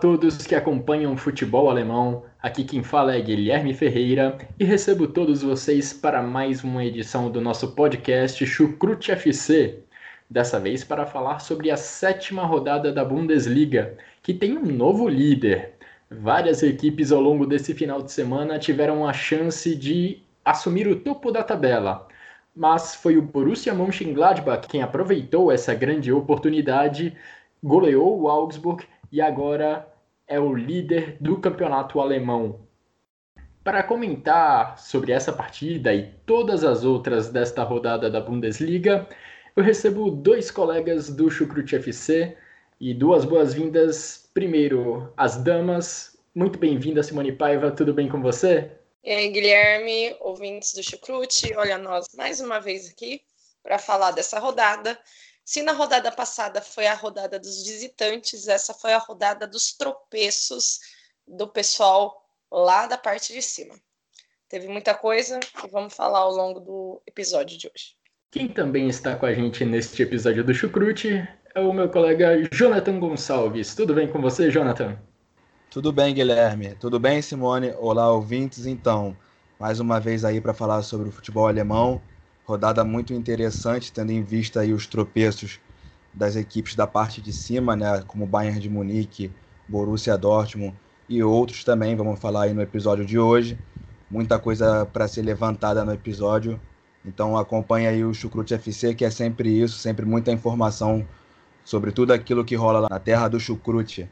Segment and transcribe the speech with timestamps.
[0.00, 2.24] Todos que acompanham futebol alemão.
[2.42, 7.38] Aqui quem fala é Guilherme Ferreira e recebo todos vocês para mais uma edição do
[7.38, 9.80] nosso podcast Chucrute FC.
[10.28, 15.74] Dessa vez para falar sobre a sétima rodada da Bundesliga, que tem um novo líder.
[16.10, 21.30] Várias equipes ao longo desse final de semana tiveram a chance de assumir o topo
[21.30, 22.08] da tabela,
[22.56, 27.14] mas foi o Borussia Mönchengladbach quem aproveitou essa grande oportunidade,
[27.62, 28.82] goleou o Augsburg
[29.12, 29.89] e agora
[30.30, 32.60] é o líder do campeonato alemão.
[33.64, 39.08] Para comentar sobre essa partida e todas as outras desta rodada da Bundesliga,
[39.56, 42.36] eu recebo dois colegas do Chucrute FC
[42.80, 44.30] e duas boas-vindas.
[44.32, 46.16] Primeiro, as damas.
[46.32, 47.72] Muito bem-vinda, Simone Paiva.
[47.72, 48.70] Tudo bem com você?
[49.02, 53.20] E aí, Guilherme, ouvintes do Chucrute, olha nós mais uma vez aqui
[53.64, 54.96] para falar dessa rodada.
[55.50, 60.78] Se na rodada passada foi a rodada dos visitantes, essa foi a rodada dos tropeços
[61.26, 63.74] do pessoal lá da parte de cima.
[64.48, 67.96] Teve muita coisa e vamos falar ao longo do episódio de hoje.
[68.30, 73.00] Quem também está com a gente neste episódio do Chucrute é o meu colega Jonathan
[73.00, 73.74] Gonçalves.
[73.74, 74.96] Tudo bem com você, Jonathan?
[75.68, 76.76] Tudo bem, Guilherme.
[76.76, 77.74] Tudo bem, Simone?
[77.76, 78.66] Olá, ouvintes.
[78.66, 79.16] Então,
[79.58, 82.00] mais uma vez aí para falar sobre o futebol alemão
[82.50, 85.60] Rodada muito interessante, tendo em vista aí os tropeços
[86.12, 89.32] das equipes da parte de cima, né, como Bayern de Munique,
[89.68, 90.76] Borussia Dortmund
[91.08, 93.56] e outros também, vamos falar aí no episódio de hoje.
[94.10, 96.60] Muita coisa para ser levantada no episódio.
[97.04, 101.06] Então acompanhe aí o Chucrute FC, que é sempre isso, sempre muita informação
[101.64, 104.10] sobre tudo aquilo que rola lá na terra do Chucrute.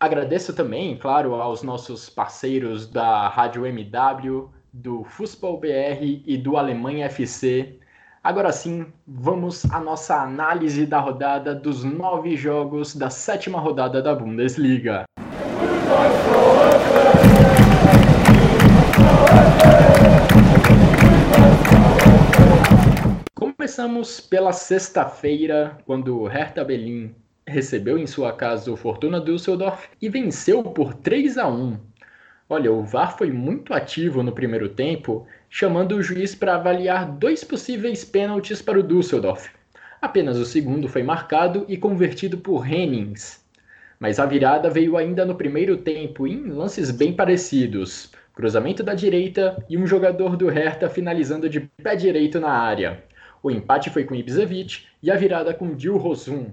[0.00, 7.06] agradeço também, claro, aos nossos parceiros da Rádio MW, do Fußball BR e do Alemanha
[7.06, 7.78] FC.
[8.24, 14.14] Agora sim, vamos à nossa análise da rodada dos nove jogos da sétima rodada da
[14.14, 15.04] Bundesliga.
[23.34, 27.14] Começamos pela sexta-feira, quando o Hertha Berlin
[27.46, 31.76] recebeu em sua casa o Fortuna Düsseldorf e venceu por 3 a 1.
[32.48, 37.42] Olha, o VAR foi muito ativo no primeiro tempo, chamando o juiz para avaliar dois
[37.42, 39.50] possíveis pênaltis para o Düsseldorf.
[40.00, 43.42] Apenas o segundo foi marcado e convertido por Hennings.
[43.98, 48.10] Mas a virada veio ainda no primeiro tempo em lances bem parecidos.
[48.34, 53.04] Cruzamento da direita e um jogador do Hertha finalizando de pé direito na área.
[53.42, 56.50] O empate foi com Ibisevic e a virada com Dil Rosum.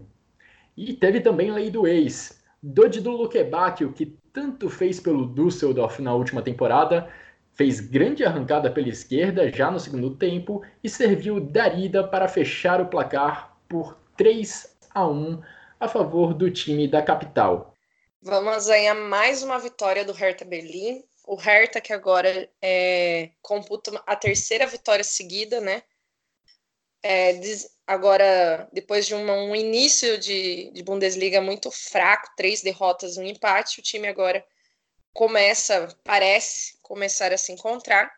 [0.80, 2.42] E teve também lei do ex.
[2.64, 7.12] Lukebakio, o que tanto fez pelo Düsseldorf na última temporada,
[7.52, 12.88] fez grande arrancada pela esquerda já no segundo tempo e serviu Darida para fechar o
[12.88, 15.42] placar por 3 a 1
[15.82, 17.74] a favor do time da capital.
[18.22, 21.04] Vamos ganhar mais uma vitória do Hertha Berlim.
[21.28, 25.84] O Hertha que agora é, computa a terceira vitória seguida, né?
[27.04, 27.34] É,
[27.90, 33.80] agora, depois de uma, um início de, de, Bundesliga muito fraco, três derrotas, um empate,
[33.80, 34.46] o time agora
[35.12, 38.12] começa, parece começar a se encontrar.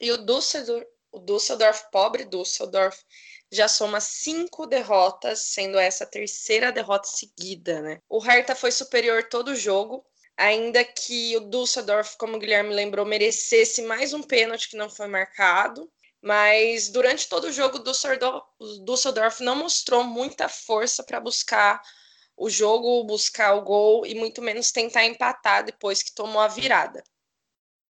[0.00, 2.98] E o Düsseldorf, o Düsseldorf pobre Düsseldorf,
[3.52, 8.00] já soma cinco derrotas, sendo essa a terceira derrota seguida, né?
[8.08, 10.02] O Hertha foi superior todo o jogo,
[10.38, 15.06] ainda que o Düsseldorf, como o Guilherme lembrou, merecesse mais um pênalti que não foi
[15.06, 15.92] marcado.
[16.22, 21.80] Mas durante todo o jogo, o Düsseldorf não mostrou muita força para buscar
[22.36, 27.02] o jogo, buscar o gol e muito menos tentar empatar depois que tomou a virada.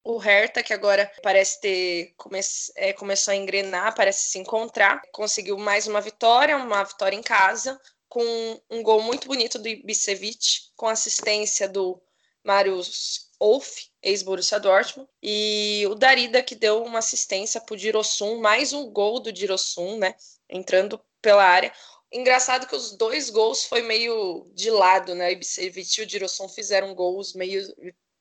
[0.03, 2.41] O Hertha, que agora parece ter come
[2.77, 7.79] é, começou a engrenar, parece se encontrar, conseguiu mais uma vitória, uma vitória em casa,
[8.09, 8.25] com
[8.71, 12.01] um gol muito bonito do Ibisevic, com assistência do
[12.43, 18.73] Marius Wolf, ex-Borussia Dortmund, e o Darida que deu uma assistência para o Dirossum, mais
[18.73, 20.15] um gol do Dirossum, né,
[20.49, 21.73] entrando pela área.
[22.13, 25.31] Engraçado que os dois gols foi meio de lado, né?
[25.31, 27.63] Ibisevic e o Dirossum fizeram gols meio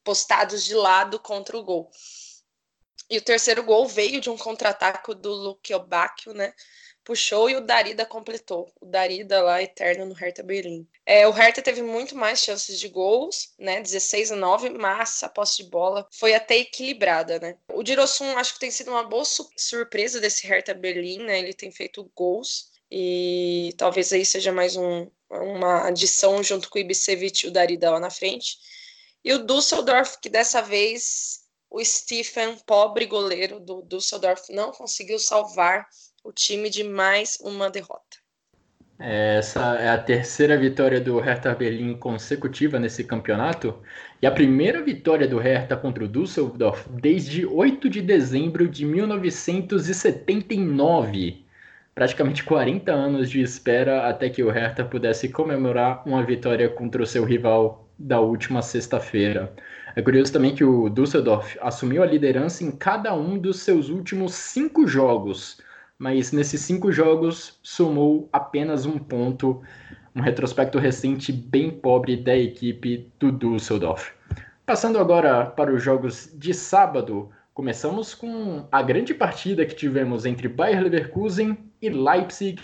[0.03, 1.89] postados de lado contra o gol.
[3.09, 6.53] E o terceiro gol veio de um contra-ataque do Luke Obacchio, né?
[7.09, 8.71] Puxou e o Darida completou.
[8.79, 10.87] O Darida lá, eterno no Hertha Berlim.
[11.03, 13.81] É, o Hertha teve muito mais chances de gols, né?
[13.81, 17.57] 16 a 9, mas a posse de bola foi até equilibrada, né?
[17.73, 21.39] O Dirossum acho que tem sido uma boa su surpresa desse Hertha Berlim, né?
[21.39, 26.81] Ele tem feito gols e talvez aí seja mais um, uma adição junto com o
[26.81, 28.59] Ibisevic e o Darida lá na frente.
[29.25, 31.39] E o Düsseldorf, que dessa vez
[31.71, 35.89] o Stephen, pobre goleiro do Düsseldorf, não conseguiu salvar
[36.29, 38.19] o time de mais uma derrota.
[38.99, 43.79] Essa é a terceira vitória do Hertha Berlim consecutiva nesse campeonato
[44.21, 51.43] e a primeira vitória do Hertha contra o Düsseldorf desde 8 de dezembro de 1979.
[51.95, 57.07] Praticamente 40 anos de espera até que o Hertha pudesse comemorar uma vitória contra o
[57.07, 59.51] seu rival da última sexta-feira.
[59.95, 64.35] É curioso também que o Düsseldorf assumiu a liderança em cada um dos seus últimos
[64.35, 65.57] cinco jogos,
[65.99, 69.61] mas nesses cinco jogos somou apenas um ponto,
[70.15, 74.11] um retrospecto recente bem pobre da equipe do Düsseldorf.
[74.65, 80.47] Passando agora para os jogos de sábado, começamos com a grande partida que tivemos entre
[80.47, 82.61] Bayer Leverkusen e Leipzig,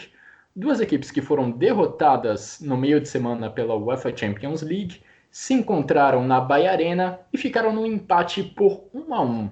[0.56, 6.26] duas equipes que foram derrotadas no meio de semana pela UEFA Champions League se encontraram
[6.26, 9.50] na Bahia Arena e ficaram no empate por 1 a 1.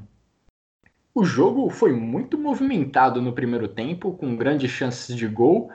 [1.15, 5.69] O jogo foi muito movimentado no primeiro tempo, com grandes chances de gol,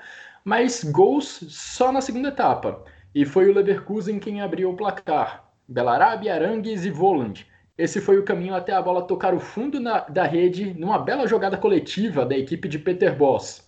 [0.44, 2.84] mas gols só na segunda etapa.
[3.14, 5.48] E foi o Leverkusen quem abriu o placar.
[5.68, 7.46] Belarabe, Arangues e Voland.
[7.76, 11.24] Esse foi o caminho até a bola tocar o fundo na, da rede numa bela
[11.28, 13.64] jogada coletiva da equipe de Peter Boss.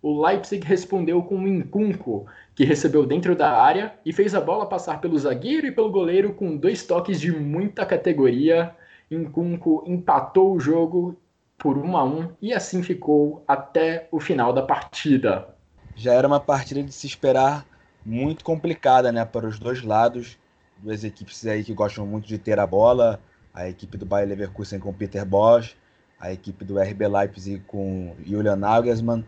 [0.00, 4.68] O Leipzig respondeu com um incunco, que recebeu dentro da área e fez a bola
[4.68, 8.72] passar pelo zagueiro e pelo goleiro com dois toques de muita categoria.
[9.10, 11.16] Incunco empatou o jogo
[11.56, 15.54] por 1 a 1 e assim ficou até o final da partida.
[15.96, 17.66] Já era uma partida de se esperar
[18.04, 20.38] muito complicada, né, para os dois lados,
[20.78, 23.20] duas equipes aí que gostam muito de ter a bola,
[23.52, 25.74] a equipe do Bayer Leverkusen com Peter Bosch,
[26.20, 29.24] a equipe do RB Leipzig com Julian Nagelsmann.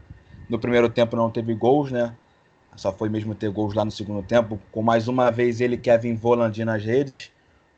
[0.49, 2.15] No primeiro tempo não teve gols, né?
[2.76, 4.59] Só foi mesmo ter gols lá no segundo tempo.
[4.73, 7.31] Com mais uma vez ele, Kevin Voland nas redes.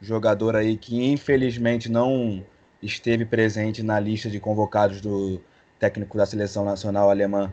[0.03, 2.45] Jogador aí que infelizmente não
[2.83, 5.41] esteve presente na lista de convocados do
[5.79, 7.53] técnico da seleção nacional alemã,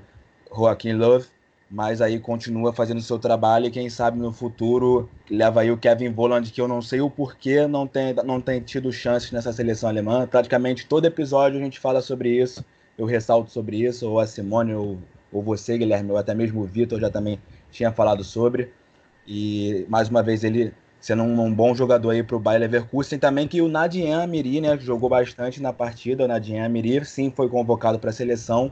[0.53, 1.23] Joachim Löw.
[1.71, 6.11] Mas aí continua fazendo seu trabalho e quem sabe no futuro leva aí o Kevin
[6.11, 9.87] Voland, que eu não sei o porquê não tem, não tem tido chances nessa seleção
[9.87, 10.25] alemã.
[10.25, 12.65] Praticamente todo episódio a gente fala sobre isso,
[12.97, 14.97] eu ressalto sobre isso, ou a Simone, ou
[15.31, 17.39] ou você, Guilherme, ou até mesmo o Vitor já também
[17.71, 18.71] tinha falado sobre.
[19.27, 23.19] E mais uma vez ele sendo um, um bom jogador aí para o Bayer Leverkusen.
[23.19, 26.25] Também que o Nadien Amiri, né, jogou bastante na partida.
[26.25, 28.71] O Nadien Amiri sim foi convocado para a seleção,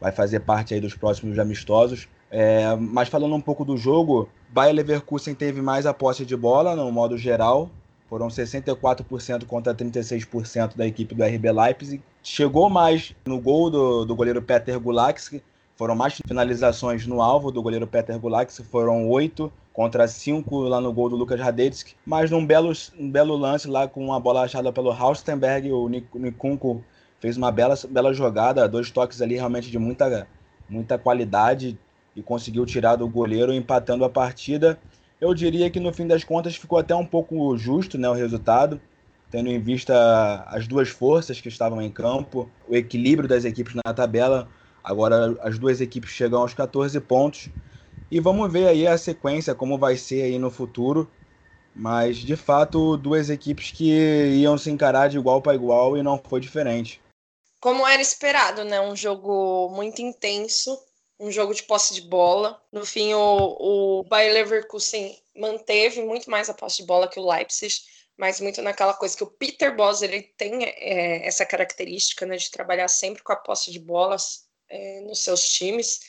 [0.00, 2.08] vai fazer parte aí dos próximos amistosos.
[2.30, 6.74] É, mas falando um pouco do jogo, Bayer Leverkusen teve mais a posse de bola
[6.76, 7.70] no modo geral.
[8.08, 12.02] Foram 64% contra 36% da equipe do RB Leipzig.
[12.22, 15.20] Chegou mais no gol do, do goleiro Peter Gulak,
[15.76, 20.92] foram mais finalizações no alvo do goleiro Peter Gulak, foram oito contra cinco lá no
[20.92, 24.72] gol do Lucas Radetzky, mas num belo, um belo lance lá com uma bola achada
[24.72, 26.84] pelo Haustenberg, o Nikunko
[27.18, 30.28] fez uma bela, bela jogada, dois toques ali realmente de muita,
[30.68, 31.76] muita qualidade
[32.14, 34.78] e conseguiu tirar do goleiro empatando a partida.
[35.20, 38.80] Eu diria que no fim das contas ficou até um pouco justo né, o resultado,
[39.30, 43.92] tendo em vista as duas forças que estavam em campo, o equilíbrio das equipes na
[43.92, 44.48] tabela.
[44.84, 47.48] Agora as duas equipes chegam aos 14 pontos
[48.10, 51.10] e vamos ver aí a sequência, como vai ser aí no futuro.
[51.74, 53.90] Mas de fato, duas equipes que
[54.36, 57.00] iam se encarar de igual para igual e não foi diferente.
[57.60, 58.78] Como era esperado, né?
[58.78, 60.78] Um jogo muito intenso,
[61.18, 62.62] um jogo de posse de bola.
[62.70, 67.28] No fim, o, o Bayer Leverkusen manteve muito mais a posse de bola que o
[67.28, 67.74] Leipzig,
[68.16, 72.50] mas muito naquela coisa que o Peter Bosz ele tem é, essa característica né, de
[72.50, 76.00] trabalhar sempre com a posse de bolas é, nos seus times.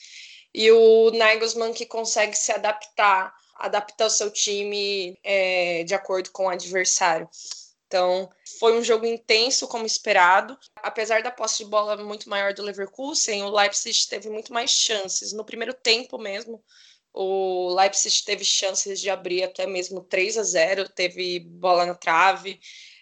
[0.53, 6.45] E o Nagelsmann que consegue se adaptar, adaptar o seu time é, de acordo com
[6.45, 7.29] o adversário.
[7.87, 10.57] Então, foi um jogo intenso, como esperado.
[10.77, 15.33] Apesar da posse de bola muito maior do Leverkusen, o Leipzig teve muito mais chances.
[15.33, 16.63] No primeiro tempo mesmo,
[17.13, 22.59] o Leipzig teve chances de abrir até mesmo 3 a 0, teve bola na trave.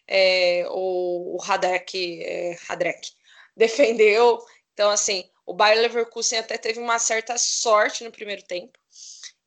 [0.07, 3.09] É, o, o Hadek, é, Hadrek
[3.55, 4.39] defendeu.
[4.73, 8.77] Então, assim, o Bayer Leverkusen até teve uma certa sorte no primeiro tempo.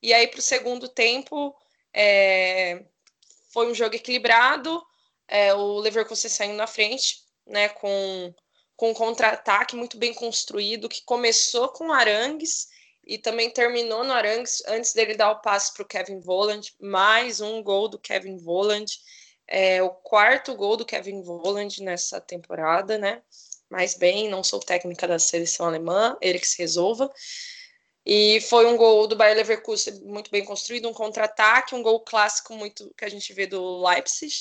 [0.03, 1.57] E aí, para o segundo tempo,
[1.93, 2.85] é,
[3.53, 4.85] foi um jogo equilibrado.
[5.27, 8.35] É, o Leverkusen saindo na frente, né, com,
[8.77, 12.69] com um contra-ataque muito bem construído, que começou com Arangues
[13.05, 16.75] e também terminou no Arangues antes dele dar o passe para o Kevin Voland.
[16.81, 18.93] Mais um gol do Kevin Voland.
[19.49, 23.23] É, o quarto gol do Kevin Voland nessa temporada, né?
[23.71, 27.11] Mais bem, não sou técnica da seleção alemã, ele que se resolva.
[28.05, 32.55] E foi um gol do Bayer Leverkusen muito bem construído, um contra-ataque, um gol clássico
[32.55, 34.33] muito que a gente vê do Leipzig.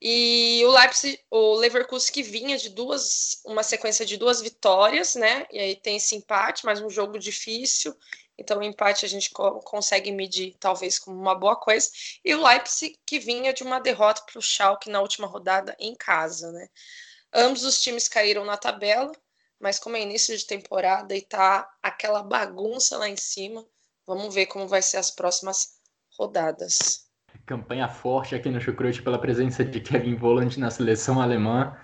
[0.00, 5.44] E o Leipzig, o Leverkusen que vinha de duas, uma sequência de duas vitórias, né?
[5.50, 7.96] E aí tem esse empate, mas um jogo difícil.
[8.38, 11.90] Então o empate a gente co consegue medir talvez como uma boa coisa.
[12.24, 15.96] E o Leipzig que vinha de uma derrota para o Schalke na última rodada em
[15.96, 16.68] casa, né?
[17.32, 19.12] Ambos os times caíram na tabela,
[19.60, 23.64] mas como é início de temporada e tá aquela bagunça lá em cima,
[24.06, 25.78] vamos ver como vai ser as próximas
[26.16, 27.06] rodadas.
[27.44, 31.76] Campanha forte aqui no Chucrute pela presença de Kevin Voland na seleção alemã.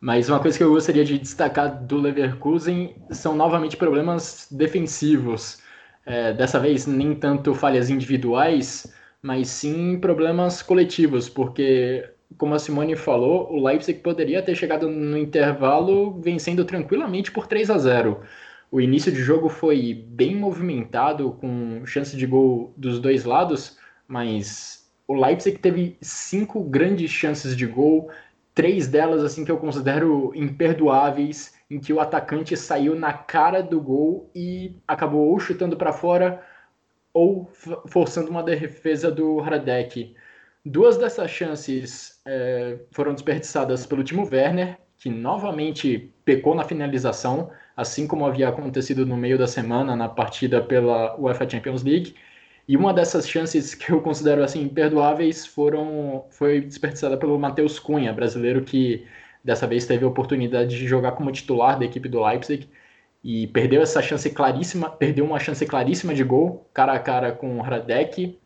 [0.00, 5.58] Mas uma coisa que eu gostaria de destacar do Leverkusen são novamente problemas defensivos.
[6.04, 8.86] É, dessa vez, nem tanto falhas individuais,
[9.22, 15.16] mas sim problemas coletivos, porque como a Simone falou, o Leipzig poderia ter chegado no
[15.16, 18.20] intervalo vencendo tranquilamente por 3 a 0.
[18.70, 23.78] O início de jogo foi bem movimentado, com chance de gol dos dois lados,
[24.08, 28.10] mas o Leipzig teve cinco grandes chances de gol,
[28.54, 33.80] três delas assim que eu considero imperdoáveis, em que o atacante saiu na cara do
[33.80, 36.42] gol e acabou ou chutando para fora
[37.12, 37.50] ou
[37.88, 40.14] forçando uma defesa do Hradek.
[40.68, 48.04] Duas dessas chances é, foram desperdiçadas pelo Timo Werner, que novamente pecou na finalização, assim
[48.04, 52.16] como havia acontecido no meio da semana na partida pela UEFA Champions League.
[52.66, 58.12] E uma dessas chances que eu considero assim imperdoáveis foram foi desperdiçada pelo Matheus Cunha,
[58.12, 59.06] brasileiro que
[59.44, 62.68] dessa vez teve a oportunidade de jogar como titular da equipe do Leipzig
[63.22, 67.56] e perdeu essa chance claríssima, perdeu uma chance claríssima de gol, cara a cara com
[67.56, 68.40] o Hradek,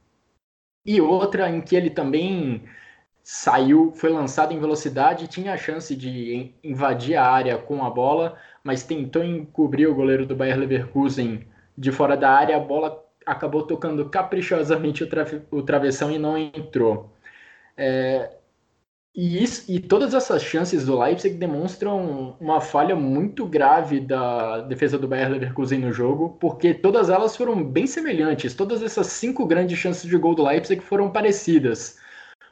[0.94, 2.62] e outra em que ele também
[3.22, 8.36] saiu, foi lançado em velocidade, tinha a chance de invadir a área com a bola,
[8.64, 11.46] mas tentou encobrir o goleiro do Bayer Leverkusen
[11.78, 16.36] de fora da área, a bola acabou tocando caprichosamente o, tra o travessão e não
[16.36, 17.12] entrou.
[17.76, 18.36] É,
[19.14, 24.96] e, isso, e todas essas chances do Leipzig demonstram uma falha muito grave da defesa
[24.96, 28.54] do Bayer Leverkusen no jogo, porque todas elas foram bem semelhantes.
[28.54, 31.98] Todas essas cinco grandes chances de gol do Leipzig foram parecidas.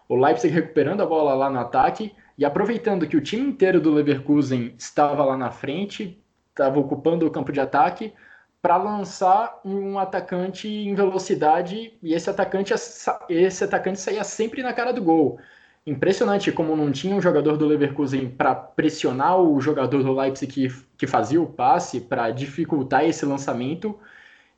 [0.09, 3.93] O Leipzig recuperando a bola lá no ataque e aproveitando que o time inteiro do
[3.93, 8.13] Leverkusen estava lá na frente, estava ocupando o campo de ataque,
[8.61, 12.75] para lançar um atacante em velocidade e esse atacante,
[13.29, 15.39] esse atacante saía sempre na cara do gol
[15.89, 20.69] impressionante como não tinha um jogador do Leverkusen para pressionar o jogador do Leipzig que,
[20.97, 23.99] que fazia o passe, para dificultar esse lançamento,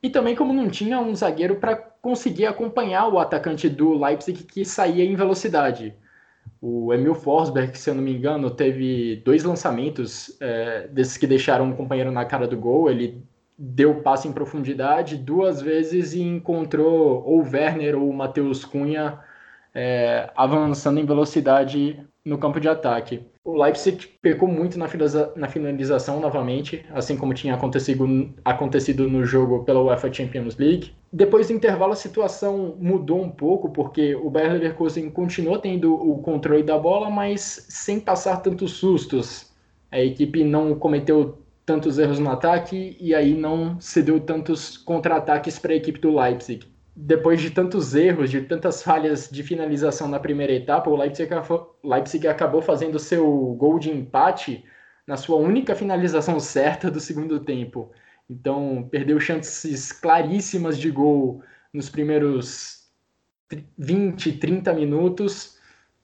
[0.03, 4.65] e também como não tinha um zagueiro para conseguir acompanhar o atacante do Leipzig que
[4.65, 5.95] saía em velocidade.
[6.61, 11.67] O Emil Forsberg, se eu não me engano, teve dois lançamentos é, desses que deixaram
[11.67, 12.91] um companheiro na cara do gol.
[12.91, 13.23] Ele
[13.57, 19.19] deu passe em profundidade duas vezes e encontrou ou o Werner ou Matheus Cunha
[19.75, 23.23] é, avançando em velocidade no campo de ataque.
[23.43, 24.87] O Leipzig pecou muito na,
[25.35, 30.93] na finalização novamente, assim como tinha acontecido, acontecido no jogo pela UEFA Champions League.
[31.13, 36.19] Depois do intervalo, a situação mudou um pouco, porque o Bayer Leverkusen continuou tendo o
[36.19, 39.51] controle da bola, mas sem passar tantos sustos.
[39.91, 45.73] A equipe não cometeu tantos erros no ataque e aí não cedeu tantos contra-ataques para
[45.73, 46.67] a equipe do Leipzig
[47.03, 51.31] depois de tantos erros, de tantas falhas de finalização na primeira etapa, o Leipzig,
[51.83, 54.65] Leipzig acabou fazendo seu gol de empate
[55.07, 57.91] na sua única finalização certa do segundo tempo.
[58.29, 61.43] Então, perdeu chances claríssimas de gol
[61.73, 62.91] nos primeiros
[63.79, 65.59] 20, 30 minutos.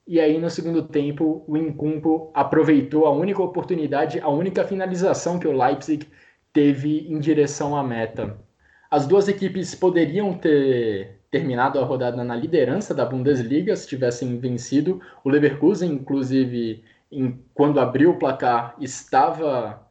[0.06, 5.46] E aí, no segundo tempo, o Incumpo aproveitou a única oportunidade, a única finalização que
[5.46, 6.08] o Leipzig
[6.52, 8.45] teve em direção à meta
[8.96, 15.02] as duas equipes poderiam ter, terminado a rodada na liderança da Bundesliga se tivessem vencido.
[15.22, 19.86] O Leverkusen, inclusive, em, quando abriu o placar, estava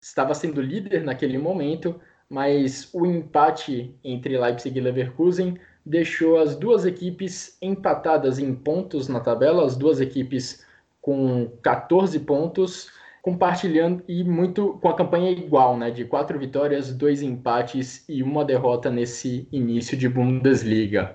[0.00, 6.86] estava sendo líder naquele momento, mas o empate entre Leipzig e Leverkusen deixou as duas
[6.86, 10.64] equipes empatadas em pontos na tabela, as duas equipes
[11.02, 12.90] com 14 pontos,
[13.28, 18.42] compartilhando e muito com a campanha igual, né, de quatro vitórias, dois empates e uma
[18.42, 21.14] derrota nesse início de Bundesliga.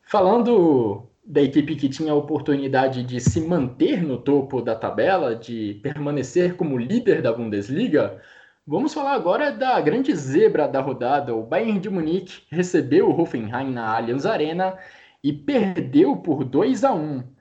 [0.00, 5.80] Falando da equipe que tinha a oportunidade de se manter no topo da tabela, de
[5.82, 8.22] permanecer como líder da Bundesliga,
[8.64, 11.34] vamos falar agora da grande zebra da rodada.
[11.34, 14.78] O Bayern de Munique recebeu o Hoffenheim na Allianz Arena
[15.22, 17.37] e perdeu por 2 a 1.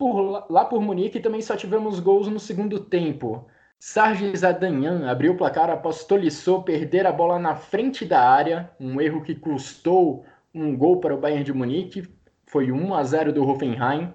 [0.00, 3.44] Por, lá por Munique também só tivemos gols no segundo tempo.
[3.78, 8.98] Sargis Adanyan abriu o placar após Tolisso perder a bola na frente da área, um
[8.98, 12.08] erro que custou um gol para o Bayern de Munique,
[12.46, 14.14] foi 1 a 0 do Hoffenheim.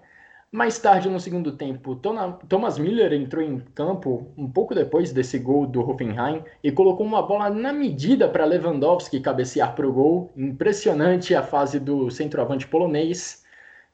[0.51, 1.96] Mais tarde, no segundo tempo,
[2.50, 7.22] Thomas Miller entrou em campo um pouco depois desse gol do Hoffenheim e colocou uma
[7.22, 10.34] bola na medida para Lewandowski cabecear para o gol.
[10.36, 13.45] Impressionante a fase do centroavante polonês.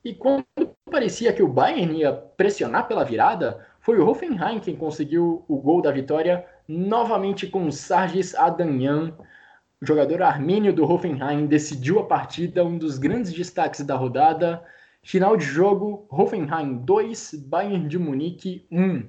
[0.04, 0.46] E quando
[0.90, 5.82] parecia que o Bayern ia pressionar pela virada, foi o Hoffenheim quem conseguiu o gol
[5.82, 9.14] da vitória, novamente com Sargis Adanyan,
[9.82, 14.62] o jogador armênio do Hoffenheim decidiu a partida, um dos grandes destaques da rodada.
[15.02, 19.04] Final de jogo, Hoffenheim 2, Bayern de Munique 1.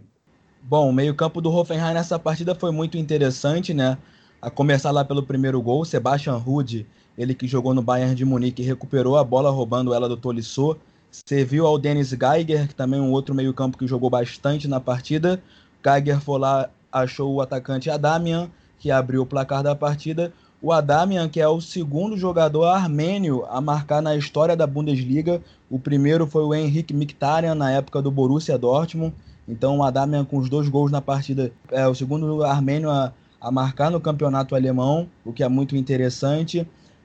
[0.63, 3.99] Bom, o meio-campo do Hoffenheim nessa partida foi muito interessante, né?
[4.41, 8.63] A começar lá pelo primeiro gol, Sebastian Rude, ele que jogou no Bayern de Munique,
[8.63, 10.77] recuperou a bola roubando ela do Tolisso.
[11.11, 15.43] Serviu ao Dennis Geiger, que também é um outro meio-campo que jogou bastante na partida.
[15.85, 21.29] Geiger foi lá, achou o atacante Adamian, que abriu o placar da partida o Adamian,
[21.29, 25.43] que é o segundo jogador armênio a marcar na história da Bundesliga.
[25.69, 29.13] O primeiro foi o Henrik Mkhitaryan, na época do Borussia Dortmund.
[29.49, 33.51] Então, o Adamian, com os dois gols na partida, é o segundo armênio a, a
[33.51, 36.65] marcar no campeonato alemão, o que é muito interessante.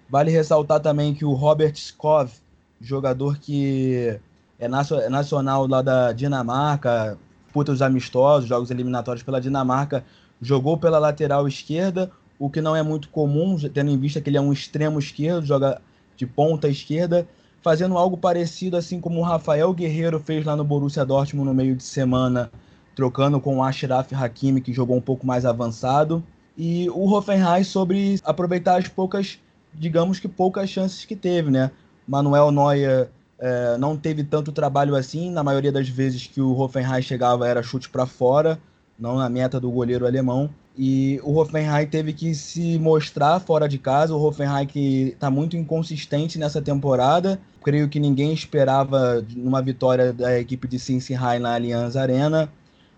[0.10, 2.32] Vale ressaltar também que o Robert Skov,
[2.80, 4.20] jogador que
[4.60, 10.06] é, é nacional lá da Dinamarca, disputa os amistosos, jogos eliminatórios pela Dinamarca,
[10.42, 14.38] jogou pela lateral esquerda o que não é muito comum, tendo em vista que ele
[14.38, 15.82] é um extremo esquerdo, joga
[16.16, 17.28] de ponta esquerda,
[17.62, 21.76] fazendo algo parecido assim como o Rafael Guerreiro fez lá no Borussia Dortmund no meio
[21.76, 22.52] de semana,
[22.96, 26.24] trocando com o Ashraf Hakimi, que jogou um pouco mais avançado.
[26.56, 29.40] E o Hoffenheim sobre aproveitar as poucas,
[29.78, 31.72] digamos que poucas chances que teve, né?
[32.08, 33.10] Manuel Neuer
[33.40, 37.62] é, não teve tanto trabalho assim, na maioria das vezes que o Hoffenheim chegava era
[37.62, 38.60] chute para fora,
[38.98, 40.50] não na meta do goleiro alemão.
[40.78, 44.14] E o Hoffenheim teve que se mostrar fora de casa.
[44.14, 47.40] O Hoffenheim que está muito inconsistente nessa temporada.
[47.64, 52.52] Creio que ninguém esperava uma vitória da equipe de Cincinnati na Allianz Arena.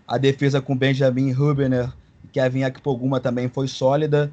[0.06, 1.90] A defesa com Benjamin Hubener
[2.22, 4.30] e Kevin Akpoguma também foi sólida.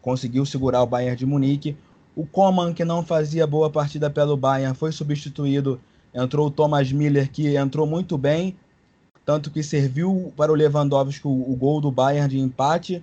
[0.00, 1.76] Conseguiu segurar o Bayern de Munique.
[2.16, 5.80] O Coman, que não fazia boa partida pelo Bayern, foi substituído.
[6.14, 8.56] Entrou o Thomas Miller, que entrou muito bem
[9.24, 13.02] tanto que serviu para o Lewandowski o, o gol do Bayern de empate.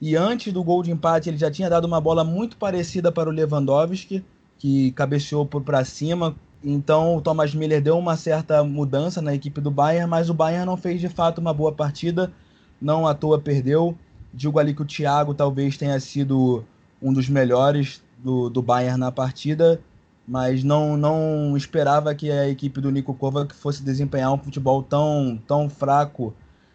[0.00, 3.28] E antes do gol de empate, ele já tinha dado uma bola muito parecida para
[3.28, 4.22] o Lewandowski,
[4.58, 6.34] que cabeceou para cima.
[6.62, 10.66] Então o Thomas Miller deu uma certa mudança na equipe do Bayern, mas o Bayern
[10.66, 12.32] não fez de fato uma boa partida,
[12.80, 13.96] não à toa perdeu.
[14.34, 16.64] Digo ali que o Thiago talvez tenha sido
[17.00, 19.80] um dos melhores do, do Bayern na partida,
[20.26, 25.40] mas não, não esperava que a equipe do Nico Kovac fosse desempenhar um futebol tão,
[25.46, 26.34] tão fraco,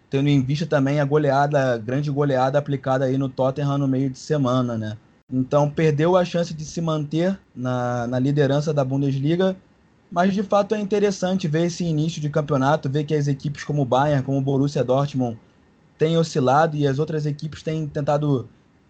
[0.09, 4.09] tendo em vista também a goleada, a grande goleada aplicada aí no Tottenham no meio
[4.09, 4.97] de semana, né?
[5.31, 9.57] Então perdeu a chance de se manter na, na liderança da Bundesliga,
[10.09, 13.81] mas de fato é interessante ver esse início de campeonato, ver que as equipes como
[13.81, 15.37] o Bayern, como o Borussia Dortmund
[15.97, 18.47] têm oscilado e as outras equipes têm tentado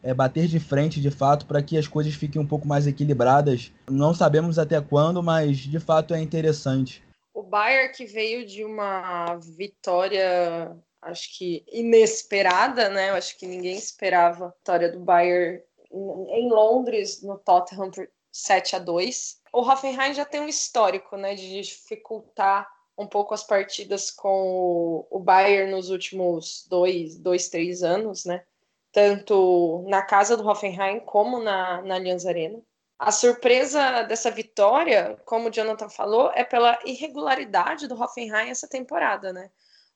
[0.07, 3.73] é, bater de frente de fato para que as coisas fiquem um pouco mais equilibradas.
[3.91, 7.03] Não sabemos até quando, mas de fato é interessante.
[7.33, 13.11] O Bayern que veio de uma vitória, acho que inesperada, né?
[13.11, 18.79] Acho que ninguém esperava a vitória do Bayern em Londres no Tottenham por 7 a
[18.79, 19.41] 2.
[19.51, 22.67] O Hoffenheim já tem um histórico, né, de dificultar
[22.97, 28.43] um pouco as partidas com o Bayern nos últimos dois, dois, três anos, né?
[28.91, 32.61] Tanto na casa do Hoffenheim como na, na Allianz Arena.
[32.99, 39.31] A surpresa dessa vitória, como o Jonathan falou, é pela irregularidade do Hoffenheim essa temporada,
[39.31, 39.51] né?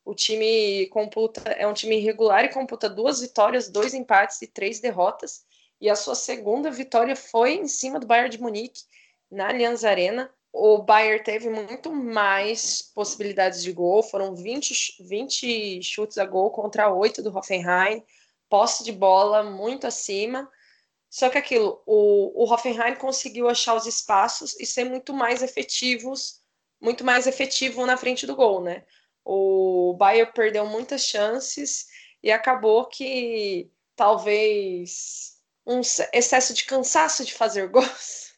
[0.06, 4.80] O time computa é um time irregular e computa duas vitórias, dois empates e três
[4.80, 5.44] derrotas.
[5.80, 8.84] E a sua segunda vitória foi em cima do Bayern de Munique,
[9.32, 10.30] na Allianz Arena.
[10.54, 16.94] O Bayern teve muito mais possibilidades de gol, foram 20, 20 chutes a gol contra
[16.94, 18.04] 8 do Hoffenheim,
[18.52, 20.52] posse de bola muito acima.
[21.10, 26.42] Só que aquilo, o, o Hoffenheim conseguiu achar os espaços e ser muito mais efetivos,
[26.80, 28.84] muito mais efetivo na frente do gol, né?
[29.24, 31.88] O Bayern perdeu muitas chances
[32.22, 35.80] e acabou que talvez um
[36.14, 38.34] excesso de cansaço de fazer gols.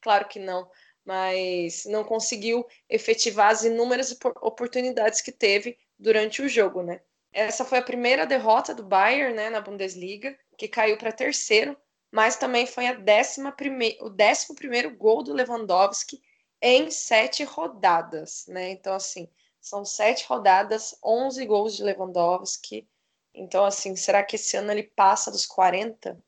[0.00, 0.70] claro que não,
[1.04, 7.00] mas não conseguiu efetivar as inúmeras oportunidades que teve durante o jogo, né?
[7.36, 11.76] Essa foi a primeira derrota do Bayern, né, na Bundesliga, que caiu para terceiro,
[12.10, 13.98] mas também foi a décima prime...
[14.00, 16.22] o décimo primeiro gol do Lewandowski
[16.62, 18.70] em sete rodadas, né?
[18.70, 19.28] Então, assim,
[19.60, 22.88] são sete rodadas, 11 gols de Lewandowski.
[23.34, 26.18] Então, assim, será que esse ano ele passa dos 40?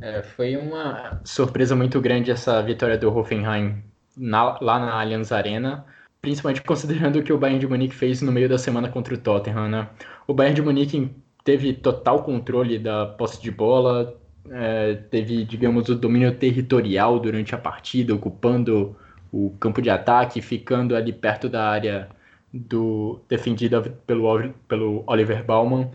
[0.00, 3.84] É, foi uma surpresa muito grande essa vitória do Hoffenheim
[4.16, 5.84] na, lá na Allianz Arena,
[6.26, 9.16] principalmente considerando o que o Bayern de Munique fez no meio da semana contra o
[9.16, 9.88] Tottenham, né?
[10.26, 11.08] O Bayern de Munique
[11.44, 14.12] teve total controle da posse de bola,
[14.50, 18.96] é, teve, digamos, o domínio territorial durante a partida, ocupando
[19.30, 22.08] o campo de ataque, ficando ali perto da área
[22.52, 25.92] do defendida pelo, pelo Oliver Baumann,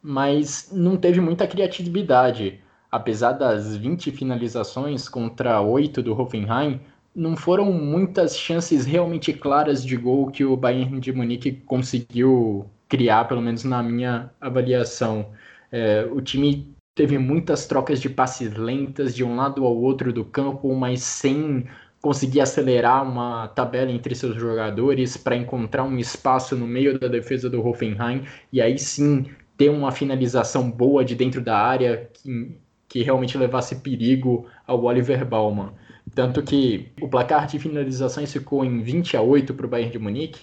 [0.00, 2.60] mas não teve muita criatividade.
[2.90, 6.80] Apesar das 20 finalizações contra 8 do Hoffenheim,
[7.16, 13.24] não foram muitas chances realmente claras de gol que o Bayern de Munique conseguiu criar,
[13.24, 15.30] pelo menos na minha avaliação.
[15.72, 20.26] É, o time teve muitas trocas de passes lentas de um lado ao outro do
[20.26, 21.66] campo, mas sem
[22.02, 27.48] conseguir acelerar uma tabela entre seus jogadores para encontrar um espaço no meio da defesa
[27.48, 29.24] do Hoffenheim e aí sim
[29.56, 35.24] ter uma finalização boa de dentro da área que, que realmente levasse perigo ao Oliver
[35.24, 35.72] Baumann.
[36.16, 39.98] Tanto que o placar de finalizações ficou em 20 a 8 para o Bayern de
[39.98, 40.40] Munique,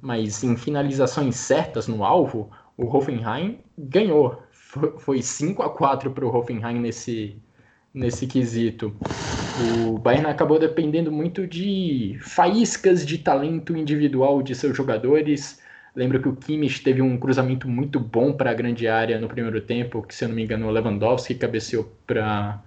[0.00, 4.40] mas em finalizações certas no alvo, o Hoffenheim ganhou.
[4.98, 7.36] Foi 5 a 4 para o Hoffenheim nesse,
[7.92, 8.94] nesse quesito.
[9.88, 15.60] O Bayern acabou dependendo muito de faíscas de talento individual de seus jogadores.
[15.96, 19.60] Lembro que o Kimmich teve um cruzamento muito bom para a grande área no primeiro
[19.60, 22.62] tempo, que se eu não me engano o Lewandowski cabeceou para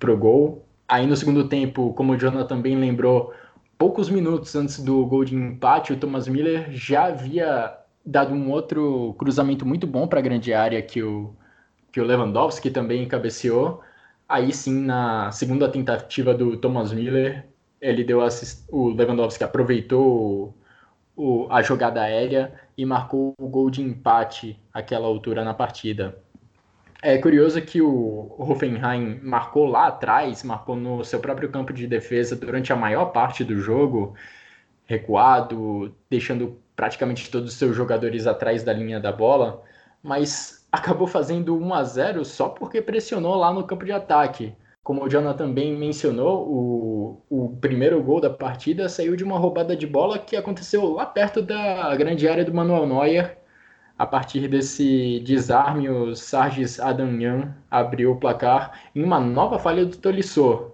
[0.00, 0.64] o gol.
[0.88, 3.32] Aí no segundo tempo, como o Jonathan também lembrou,
[3.78, 9.14] poucos minutos antes do gol de empate, o Thomas Miller já havia dado um outro
[9.18, 11.34] cruzamento muito bom para a grande área que o,
[11.90, 13.80] que o Lewandowski também cabeceou.
[14.28, 17.46] Aí sim, na segunda tentativa do Thomas Miller,
[17.80, 18.64] ele deu assist...
[18.70, 20.54] o Lewandowski aproveitou
[21.16, 21.46] o...
[21.50, 26.23] a jogada aérea e marcou o gol de empate àquela altura na partida.
[27.06, 32.34] É curioso que o Hoffenheim marcou lá atrás, marcou no seu próprio campo de defesa
[32.34, 34.14] durante a maior parte do jogo,
[34.86, 39.62] recuado, deixando praticamente todos os seus jogadores atrás da linha da bola,
[40.02, 44.54] mas acabou fazendo 1 a 0 só porque pressionou lá no campo de ataque.
[44.82, 49.76] Como o Jonathan também mencionou, o, o primeiro gol da partida saiu de uma roubada
[49.76, 53.43] de bola que aconteceu lá perto da grande área do Manuel Neuer.
[53.96, 59.96] A partir desse desarme, o Sargis Adanyan abriu o placar em uma nova falha do
[59.96, 60.72] Tolisso.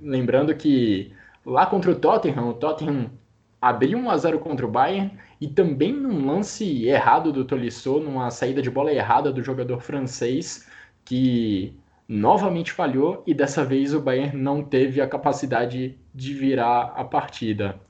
[0.00, 1.12] Lembrando que
[1.44, 3.10] lá contra o Tottenham, o Tottenham
[3.60, 8.30] abriu 1 a 0 contra o Bayern e também num lance errado do Tolisso, numa
[8.30, 10.68] saída de bola errada do jogador francês,
[11.04, 11.76] que
[12.08, 17.80] novamente falhou e dessa vez o Bayern não teve a capacidade de virar a partida.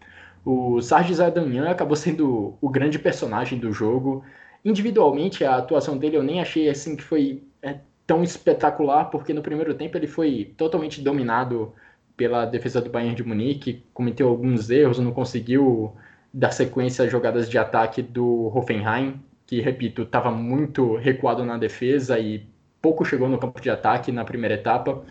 [0.44, 4.22] O Sargis Adanyan acabou sendo o grande personagem do jogo.
[4.66, 9.40] Individualmente, a atuação dele eu nem achei assim que foi é, tão espetacular, porque no
[9.40, 11.72] primeiro tempo ele foi totalmente dominado
[12.16, 15.94] pela defesa do Bayern de Munique, cometeu alguns erros, não conseguiu
[16.34, 22.18] dar sequência às jogadas de ataque do Hoffenheim, que, repito, estava muito recuado na defesa
[22.18, 22.44] e
[22.82, 25.04] pouco chegou no campo de ataque na primeira etapa.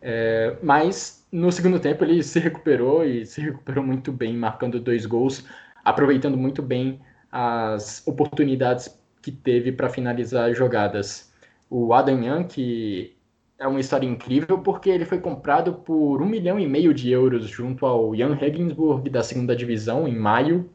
[0.00, 5.04] É, mas no segundo tempo ele se recuperou e se recuperou muito bem, marcando dois
[5.04, 5.44] gols,
[5.84, 11.32] aproveitando muito bem as oportunidades que teve para finalizar as jogadas.
[11.68, 13.16] O Adam Young, que
[13.58, 17.46] é uma história incrível porque ele foi comprado por um milhão e meio de euros
[17.48, 20.70] junto ao Jan Regensburg da segunda divisão em maio.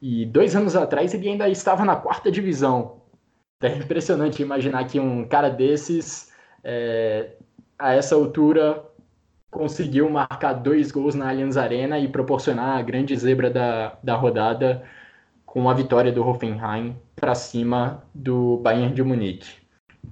[0.00, 3.02] E dois anos atrás ele ainda estava na quarta divisão.
[3.60, 6.32] É impressionante imaginar que um cara desses,
[6.62, 7.32] é,
[7.76, 8.84] a essa altura,
[9.50, 14.84] conseguiu marcar dois gols na Allianz Arena e proporcionar a grande zebra da, da rodada
[15.48, 19.48] com a vitória do Hoffenheim para cima do Bayern de Munique.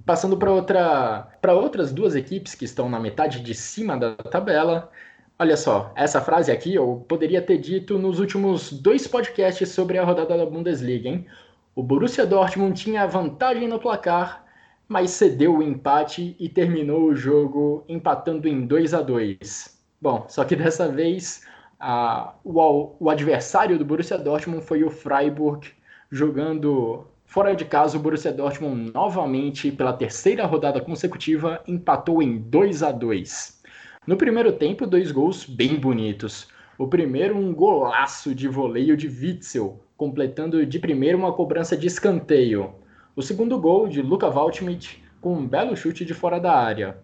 [0.03, 4.91] Passando para outra, para outras duas equipes que estão na metade de cima da tabela,
[5.39, 10.03] Olha só, essa frase aqui eu poderia ter dito nos últimos dois podcasts sobre a
[10.03, 11.27] rodada da Bundesliga, hein?
[11.75, 14.43] O Borussia Dortmund tinha vantagem no placar,
[14.87, 19.79] mas cedeu o empate e terminou o jogo empatando em 2 a 2.
[20.01, 21.45] Bom, só que dessa vez
[21.79, 25.67] a, o, o adversário do Borussia Dortmund foi o Freiburg,
[26.11, 27.97] jogando fora de casa.
[27.97, 33.61] O Borussia Dortmund novamente, pela terceira rodada consecutiva, empatou em 2 a 2.
[34.07, 36.47] No primeiro tempo, dois gols bem bonitos.
[36.77, 42.73] O primeiro, um golaço de voleio de Witzel, completando de primeiro uma cobrança de escanteio.
[43.15, 46.97] O segundo gol, de Luca Waldschmidt, com um belo chute de fora da área.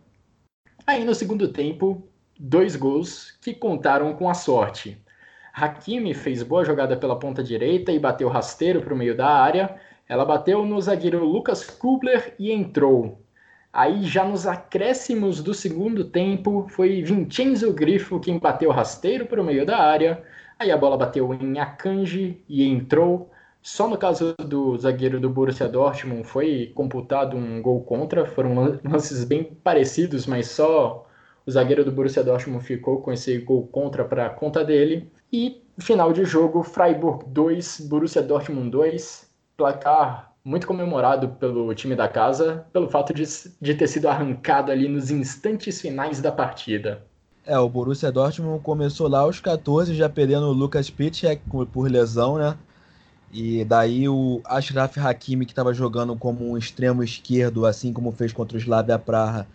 [0.85, 2.07] Aí no segundo tempo,
[2.43, 5.01] dois gols que contaram com a sorte.
[5.53, 9.77] Hakimi fez boa jogada pela ponta direita e bateu rasteiro para o meio da área.
[10.09, 13.21] Ela bateu no zagueiro Lucas Kubler e entrou.
[13.71, 19.45] Aí já nos acréscimos do segundo tempo, foi Vincenzo Grifo quem bateu rasteiro para o
[19.45, 20.21] meio da área.
[20.59, 23.31] Aí a bola bateu em Akanji e entrou.
[23.61, 28.25] Só no caso do zagueiro do Borussia Dortmund foi computado um gol contra.
[28.25, 28.53] Foram
[28.83, 31.07] lances bem parecidos, mas só
[31.45, 35.11] o zagueiro do Borussia Dortmund ficou com esse gol contra para conta dele.
[35.31, 39.31] E final de jogo, Freiburg 2, Borussia Dortmund 2.
[39.57, 43.23] Placar muito comemorado pelo time da casa, pelo fato de,
[43.61, 47.03] de ter sido arrancado ali nos instantes finais da partida.
[47.45, 52.37] É, o Borussia Dortmund começou lá aos 14, já perdendo o Lucas Piszczek por lesão,
[52.37, 52.57] né?
[53.33, 58.31] E daí o Ashraf Hakimi, que estava jogando como um extremo esquerdo, assim como fez
[58.31, 59.47] contra o Slavia Praha,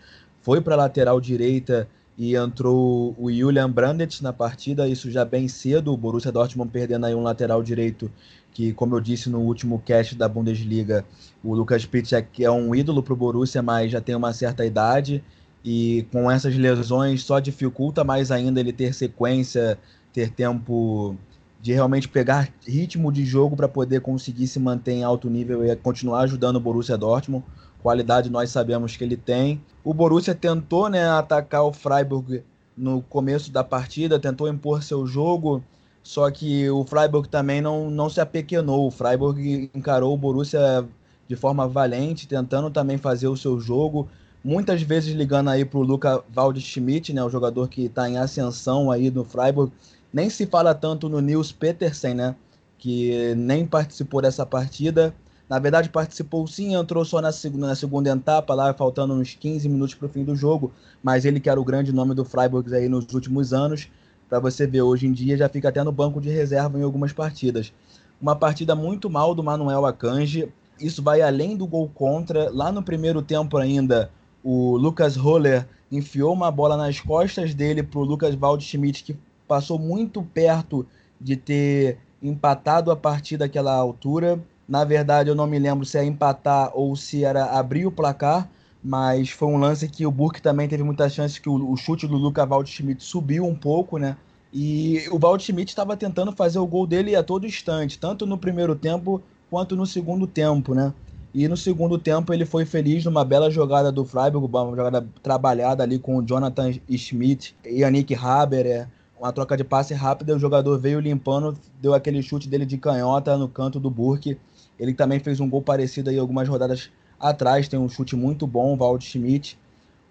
[0.49, 5.47] foi para a lateral direita e entrou o Julian Brandt na partida, isso já bem
[5.47, 8.11] cedo, o Borussia Dortmund perdendo aí um lateral direito
[8.51, 11.05] que, como eu disse no último cast da Bundesliga,
[11.45, 15.23] o Lucas Piszczek é um ídolo para o Borussia, mas já tem uma certa idade
[15.63, 19.79] e com essas lesões só dificulta mais ainda ele ter sequência,
[20.15, 21.15] ter tempo
[21.61, 25.77] de realmente pegar ritmo de jogo para poder conseguir se manter em alto nível e
[25.77, 27.45] continuar ajudando o Borussia Dortmund.
[27.83, 29.61] Qualidade nós sabemos que ele tem.
[29.85, 32.43] O Borussia tentou né, atacar o Freiburg
[32.77, 35.63] no começo da partida, tentou impor seu jogo,
[36.03, 38.87] só que o Freiburg também não, não se apequenou.
[38.87, 40.87] O Freiburg encarou o Borussia
[41.29, 44.09] de forma valente, tentando também fazer o seu jogo.
[44.43, 48.91] Muitas vezes ligando aí para o Luca Waldschmidt, né, o jogador que está em ascensão
[48.91, 49.73] aí no Freiburg.
[50.13, 52.35] Nem se fala tanto no Nils Petersen, né,
[52.79, 55.15] que nem participou dessa partida.
[55.49, 59.69] Na verdade, participou sim, entrou só na segunda, na segunda etapa, lá faltando uns 15
[59.69, 62.75] minutos para o fim do jogo, mas ele que era o grande nome do Freiburg
[62.75, 63.89] aí nos últimos anos
[64.29, 67.13] para você ver, hoje em dia já fica até no banco de reserva em algumas
[67.13, 67.73] partidas.
[68.21, 72.51] Uma partida muito mal do Manuel Akanji, isso vai além do gol contra.
[72.51, 74.11] Lá no primeiro tempo ainda,
[74.45, 79.79] o Lucas Roller enfiou uma bola nas costas dele para o Lucas Waldschmidt, que passou
[79.79, 80.87] muito perto
[81.19, 84.39] de ter empatado a partida àquela altura.
[84.69, 88.51] Na verdade, eu não me lembro se é empatar ou se era abrir o placar,
[88.83, 92.07] mas foi um lance que o Burke também teve muita chance que o, o chute
[92.07, 94.17] do Luca Waldschmidt subiu um pouco, né?
[94.53, 98.77] E o Waldschmidt estava tentando fazer o gol dele a todo instante, tanto no primeiro
[98.77, 100.93] tempo quanto no segundo tempo, né?
[101.33, 105.83] E no segundo tempo ele foi feliz numa bela jogada do Freiburg, uma jogada trabalhada
[105.83, 110.39] ali com o Jonathan Schmidt e Yannick Haber, é, uma troca de passe rápida, o
[110.39, 114.39] jogador veio limpando, deu aquele chute dele de canhota no canto do Burke.
[114.79, 118.75] Ele também fez um gol parecido aí algumas rodadas Atrás tem um chute muito bom,
[118.75, 119.59] o Wald Schmidt.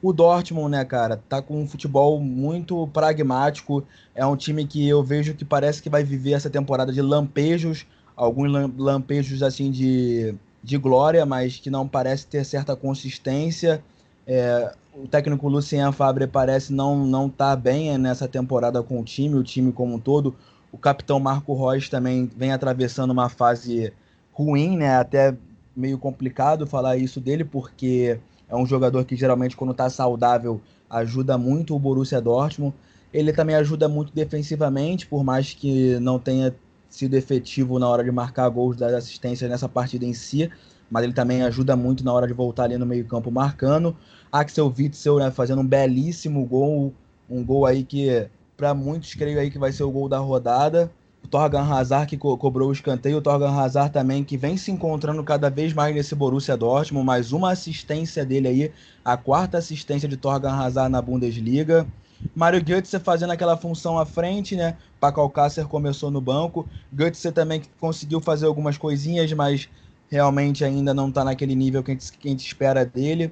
[0.02, 3.84] O Dortmund, né, cara, tá com um futebol muito pragmático.
[4.14, 7.86] É um time que eu vejo que parece que vai viver essa temporada de lampejos,
[8.16, 13.82] alguns lampejos assim de, de glória, mas que não parece ter certa consistência.
[14.28, 19.36] É, o técnico Lucien Fabre parece não não tá bem nessa temporada com o time,
[19.36, 20.36] o time como um todo.
[20.72, 23.94] O capitão Marco Reus também vem atravessando uma fase
[24.38, 24.98] ruim, né?
[24.98, 25.36] Até
[25.76, 31.38] meio complicado falar isso dele, porque é um jogador que geralmente, quando está saudável, ajuda
[31.38, 32.74] muito o Borussia Dortmund.
[33.12, 36.56] Ele também ajuda muito defensivamente, por mais que não tenha
[36.88, 40.50] sido efetivo na hora de marcar gols das assistências nessa partida em si,
[40.90, 43.96] mas ele também ajuda muito na hora de voltar ali no meio-campo marcando.
[44.32, 46.94] Axel Witzel né, fazendo um belíssimo gol,
[47.30, 50.92] um gol aí que para muitos creio aí que vai ser o gol da rodada
[51.28, 54.72] o Torgan Hazard que co cobrou o escanteio, o Torgan Hazard também que vem se
[54.72, 58.72] encontrando cada vez mais nesse Borussia Dortmund, mais uma assistência dele aí,
[59.04, 61.86] a quarta assistência de Torgan Hazard na Bundesliga.
[62.34, 64.78] Mário Götze fazendo aquela função à frente, né?
[65.02, 66.66] Paco Alcácer começou no banco.
[66.92, 69.68] Götze também conseguiu fazer algumas coisinhas, mas
[70.10, 73.32] realmente ainda não está naquele nível que a, gente, que a gente espera dele.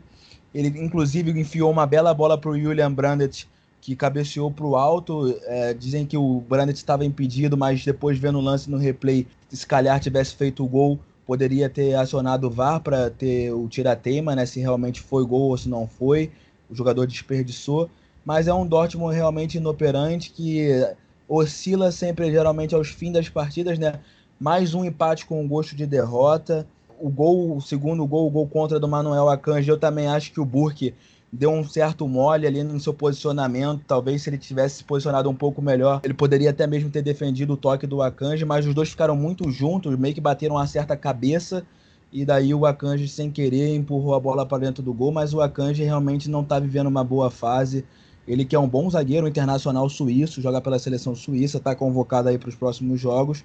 [0.53, 3.47] Ele, inclusive, enfiou uma bela bola para o Julian Brandt,
[3.85, 5.37] que cabeceou para o alto.
[5.43, 9.65] É, dizem que o Brandt estava impedido, mas depois vendo o lance no replay, se
[9.67, 14.43] calhar tivesse feito o gol, poderia ter acionado o VAR para ter o tirateima, né?
[14.47, 16.31] Se realmente foi gol ou se não foi.
[16.67, 17.87] O jogador desperdiçou.
[18.25, 20.83] Mas é um Dortmund realmente inoperante que
[21.29, 23.99] oscila sempre, geralmente, aos fins das partidas, né?
[24.39, 26.65] Mais um empate com gosto de derrota.
[26.99, 30.41] O gol, o segundo gol, o gol contra do Manuel Akanji, eu também acho que
[30.41, 30.95] o Burke
[31.31, 33.83] deu um certo mole ali no seu posicionamento.
[33.87, 37.53] Talvez se ele tivesse se posicionado um pouco melhor, ele poderia até mesmo ter defendido
[37.53, 40.95] o toque do Akanji, mas os dois ficaram muito juntos, meio que bateram uma certa
[40.95, 41.65] cabeça.
[42.11, 45.41] E daí o Akanji, sem querer, empurrou a bola para dentro do gol, mas o
[45.41, 47.83] Akanji realmente não está vivendo uma boa fase.
[48.27, 52.37] Ele que é um bom zagueiro internacional suíço, joga pela seleção suíça, está convocado aí
[52.37, 53.43] para os próximos jogos,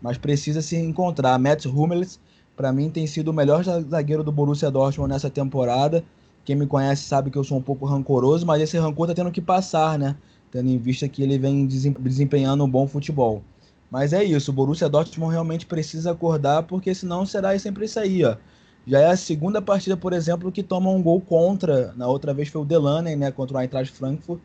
[0.00, 1.38] mas precisa se encontrar.
[1.38, 2.20] Mats Hummels,
[2.54, 6.04] para mim, tem sido o melhor zagueiro do Borussia Dortmund nessa temporada
[6.50, 9.30] quem me conhece sabe que eu sou um pouco rancoroso, mas esse rancor tá tendo
[9.30, 10.16] que passar, né?
[10.50, 13.44] Tendo em vista que ele vem desempenhando um bom futebol.
[13.88, 18.24] Mas é isso, o Borussia Dortmund realmente precisa acordar, porque senão será sempre isso aí,
[18.24, 18.36] ó.
[18.84, 21.92] Já é a segunda partida, por exemplo, que toma um gol contra.
[21.92, 24.40] Na outra vez foi o Delaney, né, contra o Eintracht Frankfurt,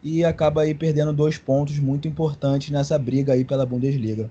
[0.00, 4.30] e acaba aí perdendo dois pontos muito importantes nessa briga aí pela Bundesliga.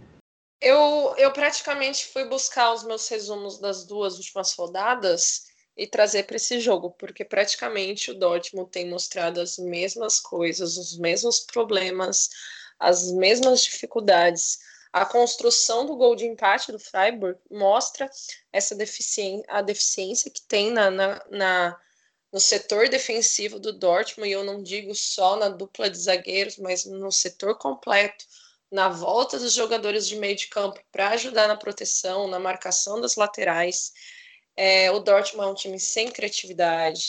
[0.62, 5.47] Eu, eu praticamente fui buscar os meus resumos das duas últimas rodadas
[5.78, 10.98] e trazer para esse jogo, porque praticamente o Dortmund tem mostrado as mesmas coisas, os
[10.98, 12.30] mesmos problemas,
[12.80, 14.60] as mesmas dificuldades.
[14.92, 18.10] A construção do gol de empate do Freiburg mostra
[18.52, 21.80] essa deficiência, a deficiência que tem na, na, na,
[22.34, 26.86] no setor defensivo do Dortmund, e eu não digo só na dupla de zagueiros, mas
[26.86, 28.26] no setor completo,
[28.72, 33.16] na volta dos jogadores de meio de campo para ajudar na proteção, na marcação das
[33.16, 33.94] laterais.
[34.58, 37.06] É, o Dortmund é um time sem criatividade.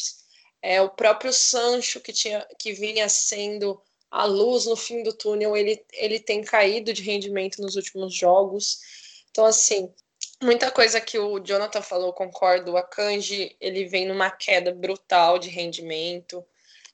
[0.61, 3.81] É, o próprio Sancho, que, tinha, que vinha sendo
[4.11, 8.79] a luz no fim do túnel, ele, ele tem caído de rendimento nos últimos jogos.
[9.31, 9.93] Então, assim,
[10.43, 12.73] muita coisa que o Jonathan falou, concordo.
[12.73, 16.45] O Akanji, ele vem numa queda brutal de rendimento,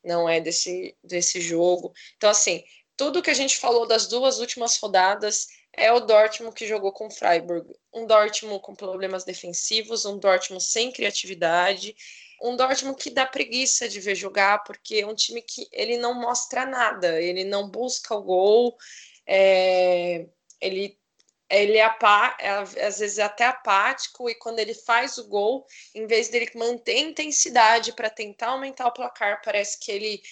[0.04, 1.92] não é desse, desse jogo.
[2.16, 2.62] Então, assim,
[2.96, 7.06] tudo que a gente falou das duas últimas rodadas é o Dortmund que jogou com
[7.06, 7.72] o Freiburg.
[7.92, 11.94] Um Dortmund com problemas defensivos, um Dortmund sem criatividade,
[12.42, 16.14] um Dortmund que dá preguiça de ver jogar, porque é um time que ele não
[16.14, 18.76] mostra nada, ele não busca o gol,
[19.26, 20.26] é,
[20.60, 20.98] ele
[21.50, 21.96] ele é,
[22.40, 22.50] é
[22.86, 26.98] às vezes é até apático e quando ele faz o gol, em vez dele manter
[26.98, 30.22] intensidade para tentar aumentar o placar, parece que ele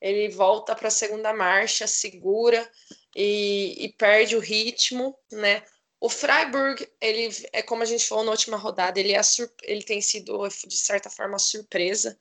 [0.00, 2.66] ele volta para a segunda marcha, segura
[3.14, 5.62] e, e, perde o ritmo, né?
[6.00, 9.20] O Freiburg, ele é como a gente falou na última rodada, ele, é
[9.62, 12.18] ele tem sido de certa forma surpresa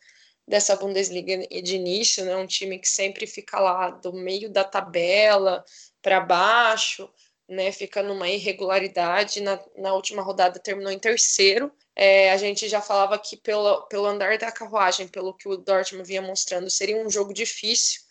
[0.47, 2.35] dessa Bundesliga de início, né?
[2.35, 5.63] Um time que sempre fica lá do meio da tabela
[6.01, 7.09] para baixo,
[7.47, 7.71] né?
[7.71, 9.41] Fica numa irregularidade.
[9.41, 11.71] Na, na última rodada terminou em terceiro.
[11.95, 16.07] É, a gente já falava que pelo, pelo andar da carruagem, pelo que o Dortmund
[16.07, 18.08] vinha mostrando, seria um jogo difícil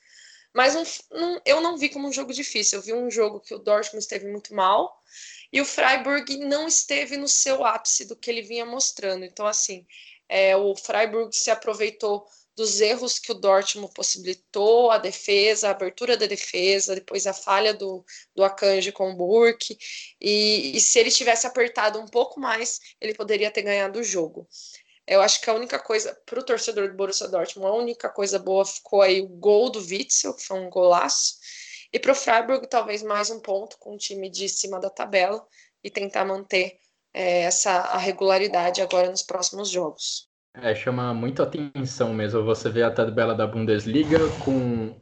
[0.55, 2.79] mas não, não, eu não vi como um jogo difícil.
[2.79, 5.03] Eu vi um jogo que o Dortmund esteve muito mal
[5.53, 9.25] e o Freiburg não esteve no seu ápice do que ele vinha mostrando.
[9.25, 9.87] Então, assim,
[10.29, 12.27] é, o Freiburg se aproveitou
[12.59, 17.73] dos erros que o Dortmund possibilitou, a defesa, a abertura da defesa, depois a falha
[17.73, 19.79] do, do Akanji com o Burke,
[20.21, 24.49] e, e se ele tivesse apertado um pouco mais, ele poderia ter ganhado o jogo.
[25.09, 28.39] Eu acho que a única coisa, para o torcedor do Borussia Dortmund, a única coisa
[28.39, 31.37] boa ficou aí o gol do Witzel, que foi um golaço.
[31.91, 35.43] E para o Freiburg, talvez mais um ponto com o time de cima da tabela
[35.83, 36.75] e tentar manter
[37.15, 40.29] é, essa a regularidade agora nos próximos jogos.
[40.53, 44.95] É, chama muito atenção mesmo você ver a tabela da Bundesliga com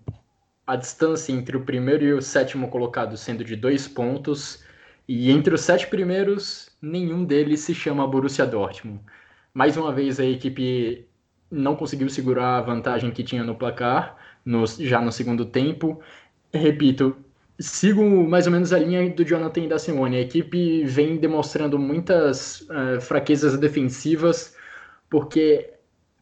[0.65, 4.63] a distância entre o primeiro e o sétimo colocado sendo de dois pontos,
[5.09, 9.01] e entre os sete primeiros, nenhum deles se chama Borussia Dortmund.
[9.57, 11.09] Mais uma vez a equipe
[11.51, 14.15] não conseguiu segurar a vantagem que tinha no placar,
[14.45, 15.99] no, já no segundo tempo.
[16.53, 17.17] Repito,
[17.59, 20.19] sigo mais ou menos a linha do Jonathan e da Simone.
[20.19, 24.55] A equipe vem demonstrando muitas uh, fraquezas defensivas,
[25.09, 25.73] porque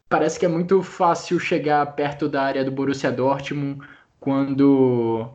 [0.07, 3.85] parece que é muito fácil chegar perto da área do Borussia Dortmund
[4.17, 5.29] quando,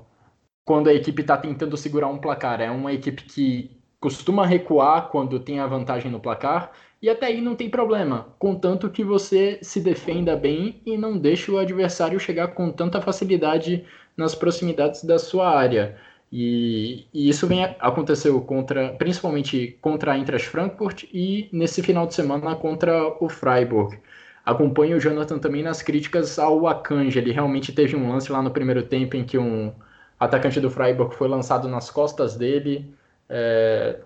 [0.64, 2.62] quando a equipe está tentando segurar um placar.
[2.62, 6.72] É uma equipe que costuma recuar quando tem a vantagem no placar
[7.02, 11.50] e até aí não tem problema, contanto que você se defenda bem e não deixe
[11.50, 13.84] o adversário chegar com tanta facilidade
[14.16, 15.96] nas proximidades da sua área.
[16.32, 22.14] E, e isso vem aconteceu contra, principalmente contra a Eintracht Frankfurt e nesse final de
[22.14, 23.98] semana contra o Freiburg.
[24.44, 27.18] acompanho o Jonathan também nas críticas ao Akanji.
[27.18, 29.72] Ele realmente teve um lance lá no primeiro tempo em que um
[30.18, 32.94] atacante do Freiburg foi lançado nas costas dele.
[33.28, 34.00] É,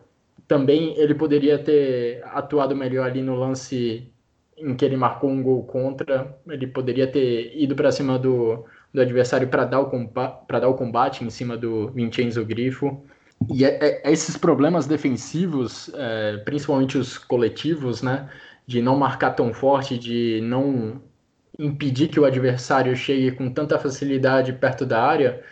[0.47, 4.11] também ele poderia ter atuado melhor ali no lance
[4.57, 6.36] em que ele marcou um gol contra.
[6.49, 10.11] Ele poderia ter ido para cima do, do adversário para dar, o
[10.49, 13.05] dar o combate em cima do Vincenzo Grifo.
[13.53, 18.28] E é, é, é esses problemas defensivos, é, principalmente os coletivos, né,
[18.66, 21.03] de não marcar tão forte, de não
[21.59, 25.42] impedir que o adversário chegue com tanta facilidade perto da área,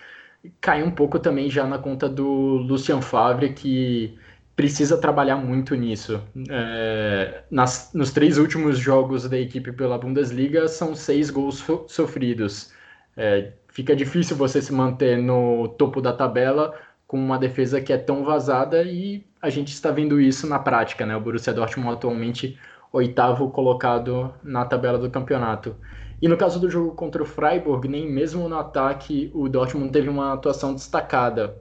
[0.61, 4.17] cai um pouco também já na conta do Lucian Favre, que
[4.63, 6.23] precisa trabalhar muito nisso.
[6.49, 12.73] É, nas, nos três últimos jogos da equipe pela Bundesliga, são seis gols sofridos.
[13.17, 17.99] É, fica difícil você se manter no topo da tabela com uma defesa que é
[17.99, 21.05] tão vazada e a gente está vendo isso na prática.
[21.05, 21.17] Né?
[21.17, 22.57] O Borussia Dortmund atualmente
[22.93, 25.75] oitavo colocado na tabela do campeonato.
[26.23, 30.09] E no caso do jogo contra o Freiburg, nem mesmo no ataque o Dortmund teve
[30.09, 31.61] uma atuação destacada.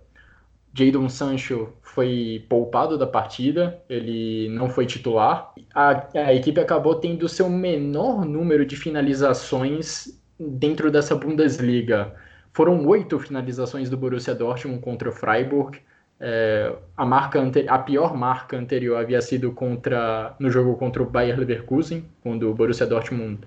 [0.73, 5.53] Jadon Sancho foi poupado da partida, ele não foi titular.
[5.75, 12.13] A, a equipe acabou tendo seu menor número de finalizações dentro dessa Bundesliga.
[12.53, 15.79] Foram oito finalizações do Borussia Dortmund contra o Freiburg.
[16.19, 21.37] É, a, marca a pior marca anterior havia sido contra no jogo contra o Bayer
[21.37, 23.39] Leverkusen, quando o Borussia Dortmund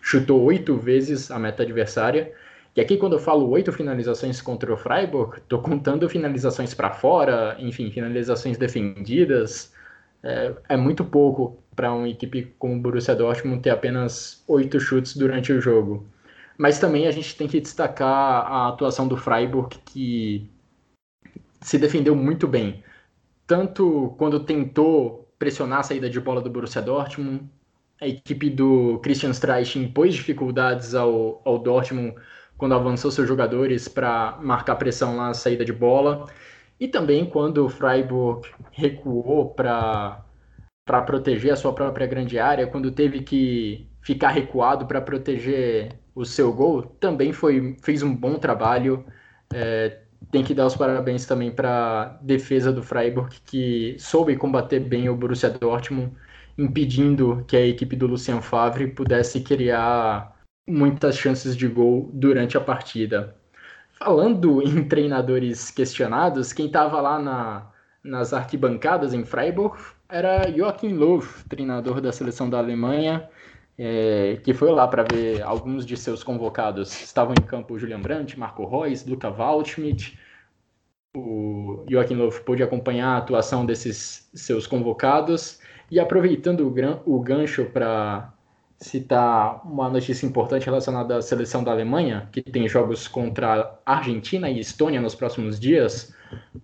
[0.00, 2.32] chutou oito vezes a meta adversária.
[2.74, 7.56] E aqui, quando eu falo oito finalizações contra o Freiburg, estou contando finalizações para fora,
[7.58, 9.72] enfim, finalizações defendidas.
[10.22, 15.16] É, é muito pouco para uma equipe como o Borussia Dortmund ter apenas oito chutes
[15.16, 16.06] durante o jogo.
[16.56, 20.50] Mas também a gente tem que destacar a atuação do Freiburg, que
[21.60, 22.82] se defendeu muito bem.
[23.46, 27.50] Tanto quando tentou pressionar a saída de bola do Borussia Dortmund,
[28.00, 32.14] a equipe do Christian Streich impôs dificuldades ao, ao Dortmund
[32.62, 36.28] quando avançou seus jogadores para marcar pressão na saída de bola.
[36.78, 40.24] E também quando o Freiburg recuou para
[41.04, 46.52] proteger a sua própria grande área, quando teve que ficar recuado para proteger o seu
[46.52, 49.04] gol, também foi, fez um bom trabalho.
[49.52, 49.98] É,
[50.30, 55.08] tem que dar os parabéns também para a defesa do Freiburg, que soube combater bem
[55.08, 56.12] o Borussia Dortmund,
[56.56, 60.31] impedindo que a equipe do Lucien Favre pudesse criar
[60.66, 63.36] muitas chances de gol durante a partida.
[63.92, 67.70] Falando em treinadores questionados, quem estava lá na,
[68.02, 69.76] nas arquibancadas em Freiburg
[70.08, 73.28] era Joachim Löw, treinador da seleção da Alemanha,
[73.78, 76.92] é, que foi lá para ver alguns de seus convocados.
[77.02, 80.18] Estavam em campo Julian Brandt, Marco Reus, Luca Waldschmidt.
[81.16, 85.60] O Joachim Löw pôde acompanhar a atuação desses seus convocados
[85.90, 88.31] e aproveitando o, o gancho para
[88.82, 94.58] citar uma notícia importante relacionada à seleção da Alemanha, que tem jogos contra Argentina e
[94.58, 96.12] Estônia nos próximos dias.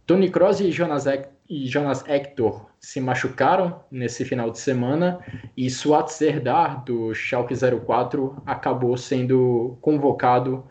[0.05, 1.07] Toni Kroos e Jonas,
[1.49, 5.21] e Jonas Hector se machucaram nesse final de semana
[5.57, 10.65] e Suat Serdar, do Schalke 04, acabou sendo convocado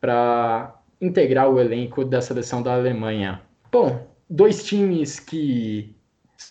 [0.00, 3.42] para integrar o elenco da seleção da Alemanha.
[3.72, 5.96] Bom, dois times que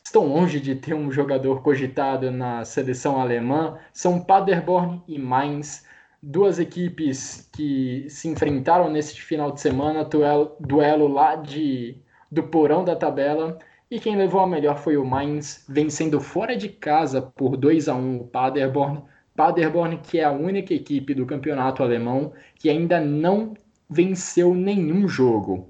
[0.03, 5.85] estão longe de ter um jogador cogitado na seleção alemã são Paderborn e Mainz,
[6.21, 11.97] duas equipes que se enfrentaram nesse final de semana, duelo, duelo lá de,
[12.31, 13.57] do porão da tabela,
[13.89, 17.95] e quem levou a melhor foi o Mainz, vencendo fora de casa por 2 a
[17.95, 19.03] 1 o Paderborn.
[19.35, 23.53] Paderborn, que é a única equipe do campeonato alemão que ainda não
[23.89, 25.69] venceu nenhum jogo.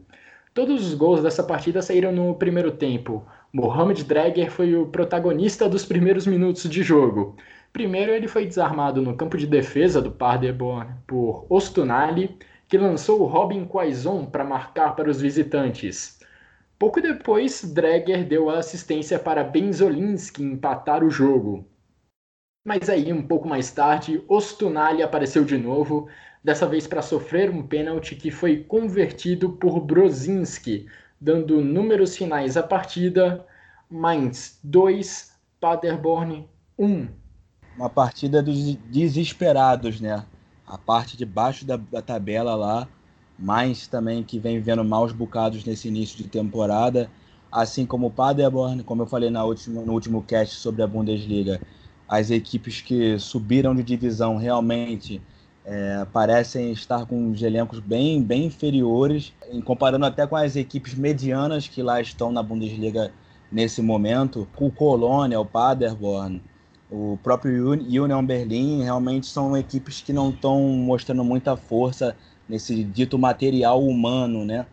[0.54, 3.26] Todos os gols dessa partida saíram no primeiro tempo.
[3.54, 7.36] Mohamed Dregger foi o protagonista dos primeiros minutos de jogo.
[7.74, 12.38] Primeiro, ele foi desarmado no campo de defesa do Paderborn por Ostunali,
[12.68, 16.22] que lançou o Robin Quaison para marcar para os visitantes.
[16.80, 21.68] Pouco depois, Dregger deu a assistência para Benzolinski empatar o jogo.
[22.66, 26.08] Mas aí, um pouco mais tarde, Ostunali apareceu de novo,
[26.44, 30.88] dessa vez para sofrer um pênalti que foi convertido por Brozinski,
[31.22, 33.46] dando números finais à partida:
[33.90, 36.50] Mainz 2, Paderborn
[36.80, 37.08] 1.
[37.78, 40.26] Uma partida dos desesperados, né?
[40.66, 42.88] A parte de baixo da, da tabela lá.
[43.38, 47.10] Mainz também que vem vendo maus bocados nesse início de temporada.
[47.52, 51.62] Assim como o Paderborn, como eu falei na última, no último cast sobre a Bundesliga,
[52.08, 55.22] as equipes que subiram de divisão realmente
[55.66, 59.34] é, parecem estar com os elencos bem, bem inferiores,
[59.66, 63.14] comparando até com as equipes medianas que lá estão na Bundesliga
[63.52, 64.48] nesse momento.
[64.58, 66.42] O Colônia, o Paderborn,
[66.90, 72.18] O próprio Union Berlin realmente são equipes que não estão mostrando muita força
[72.50, 74.68] nesse dito material humano, né?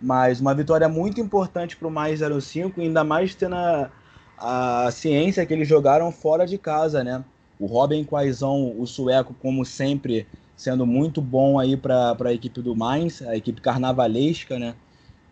[0.00, 3.90] Mas uma vitória muito importante para o mais 05, ainda mais tendo a,
[4.38, 7.24] a ciência que eles jogaram fora de casa, né?
[7.58, 12.74] O Robin Quaison, o sueco, como sempre, sendo muito bom aí para a equipe do
[12.74, 14.74] Mainz, a equipe carnavalesca, né?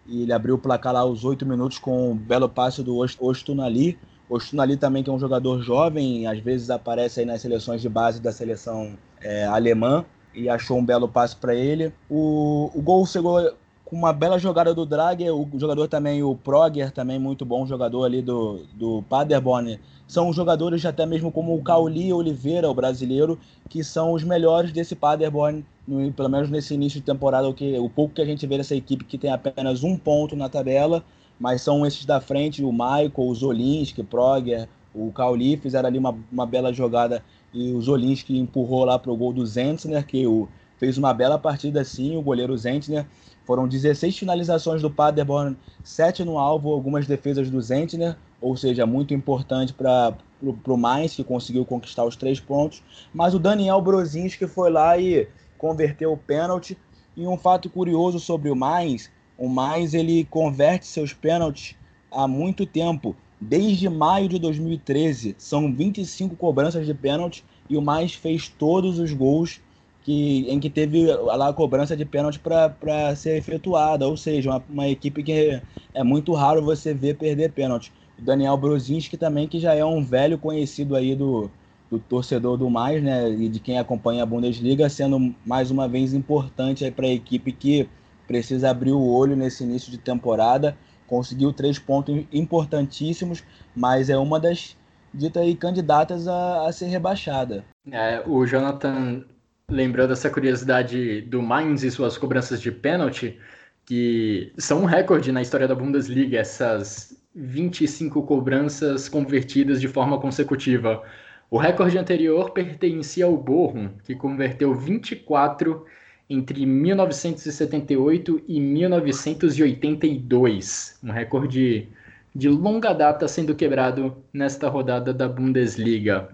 [0.07, 3.99] E ele abriu o placar lá aos oito minutos com um belo passe do Ostunali.
[4.29, 8.21] Ostunali também que é um jogador jovem, às vezes aparece aí nas seleções de base
[8.21, 10.05] da seleção é, alemã
[10.35, 11.93] e achou um belo passe para ele.
[12.11, 13.53] O, o gol chegou
[13.87, 18.05] com uma bela jogada do Drager, o jogador também, o Proger, também muito bom jogador
[18.05, 19.79] ali do, do Paderborn.
[20.09, 24.97] São jogadores até mesmo como o Cauli Oliveira, o brasileiro, que são os melhores desse
[24.97, 28.45] Paderborn, no, pelo menos nesse início de temporada, o, que, o pouco que a gente
[28.45, 31.05] vê dessa equipe que tem apenas um ponto na tabela,
[31.39, 36.19] mas são esses da frente, o Michael, o Zolinski, Proger, o Cauli, fizeram ali uma,
[36.33, 37.23] uma bela jogada
[37.55, 41.39] e o Zolinski empurrou lá para o gol do Zentner, que o, fez uma bela
[41.39, 43.07] partida assim, o goleiro Zentner,
[43.47, 49.15] foram 16 finalizações do Paderborn, 7 no alvo, algumas defesas do Zentner, ou seja, muito
[49.15, 52.83] importante para o Mainz, que conseguiu conquistar os três pontos.
[53.15, 56.77] Mas o Daniel Brozinski foi lá e converteu o pênalti.
[57.17, 61.77] E um fato curioso sobre o Mainz, o Mainz ele converte seus pênaltis
[62.11, 63.17] há muito tempo.
[63.41, 69.13] Desde maio de 2013, são 25 cobranças de pênalti e o Mainz fez todos os
[69.13, 69.61] gols
[70.07, 74.65] que, em que teve lá a cobrança de pênalti para ser efetuada, ou seja, uma,
[74.71, 75.61] uma, equipe que
[75.93, 77.93] é muito raro você ver perder pênalti.
[78.17, 81.51] O Daniel Brozinski também, que já é um velho conhecido aí do,
[81.91, 86.15] do torcedor do mais, né, e de quem acompanha a Bundesliga, sendo mais uma vez
[86.15, 87.89] importante para a equipe que
[88.29, 90.77] precisa abrir o olho nesse início de temporada.
[91.09, 93.43] Conseguiu três pontos importantíssimos,
[93.75, 94.77] mas é uma das
[95.13, 97.65] ditas aí candidatas a, a ser rebaixada.
[97.91, 99.25] É, o Jonathan
[99.71, 103.37] lembrando essa curiosidade do Mainz e suas cobranças de pênalti,
[103.85, 111.03] que são um recorde na história da Bundesliga, essas 25 cobranças convertidas de forma consecutiva.
[111.51, 115.85] O recorde anterior pertencia ao Bochum, que converteu 24
[116.31, 120.99] entre 1978 e 1982.
[121.03, 121.89] Um recorde
[122.35, 126.29] de longa data sendo quebrado nesta rodada da Bundesliga.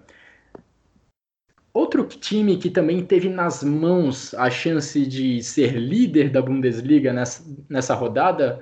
[1.73, 7.43] Outro time que também teve nas mãos a chance de ser líder da Bundesliga nessa,
[7.67, 8.59] nessa rodada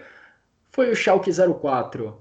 [0.71, 2.15] foi o Schalke 04.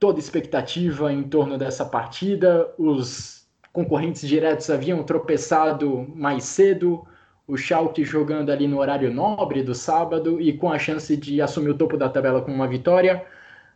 [0.00, 7.06] Toda expectativa em torno dessa partida, os concorrentes diretos haviam tropeçado mais cedo,
[7.46, 11.70] o Schalke jogando ali no horário nobre do sábado e com a chance de assumir
[11.70, 13.22] o topo da tabela com uma vitória,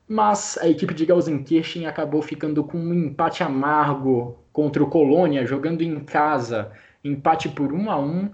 [0.08, 5.82] mas a equipe de Gelsenkirchen acabou ficando com um empate amargo contra o Colônia, jogando
[5.82, 6.72] em casa,
[7.04, 8.30] empate por 1 a 1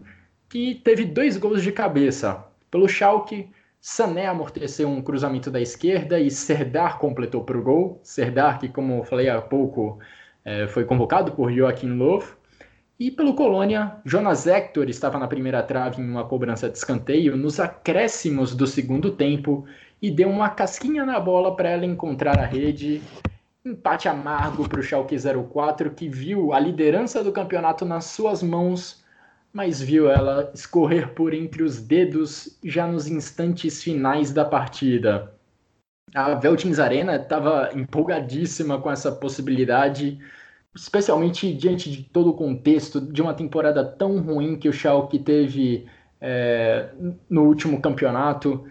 [0.49, 2.45] que teve dois gols de cabeça.
[2.71, 3.51] Pelo Schalke,
[3.81, 7.99] Sané amorteceu um cruzamento da esquerda e Serdar completou para o gol.
[8.05, 9.99] Serdar, que como falei há pouco,
[10.45, 12.23] é, foi convocado por Joachim Löw.
[13.01, 17.59] E pelo Colônia, Jonas Hector estava na primeira trave em uma cobrança de escanteio nos
[17.59, 19.65] acréscimos do segundo tempo
[20.01, 23.03] e deu uma casquinha na bola para ela encontrar a rede
[23.65, 29.05] Empate amargo para o Schalke 04, que viu a liderança do campeonato nas suas mãos,
[29.53, 35.33] mas viu ela escorrer por entre os dedos já nos instantes finais da partida.
[36.13, 40.19] A Veltins Arena estava empolgadíssima com essa possibilidade,
[40.75, 45.87] especialmente diante de todo o contexto de uma temporada tão ruim que o Schalke teve
[46.21, 46.91] é,
[47.31, 48.67] no último campeonato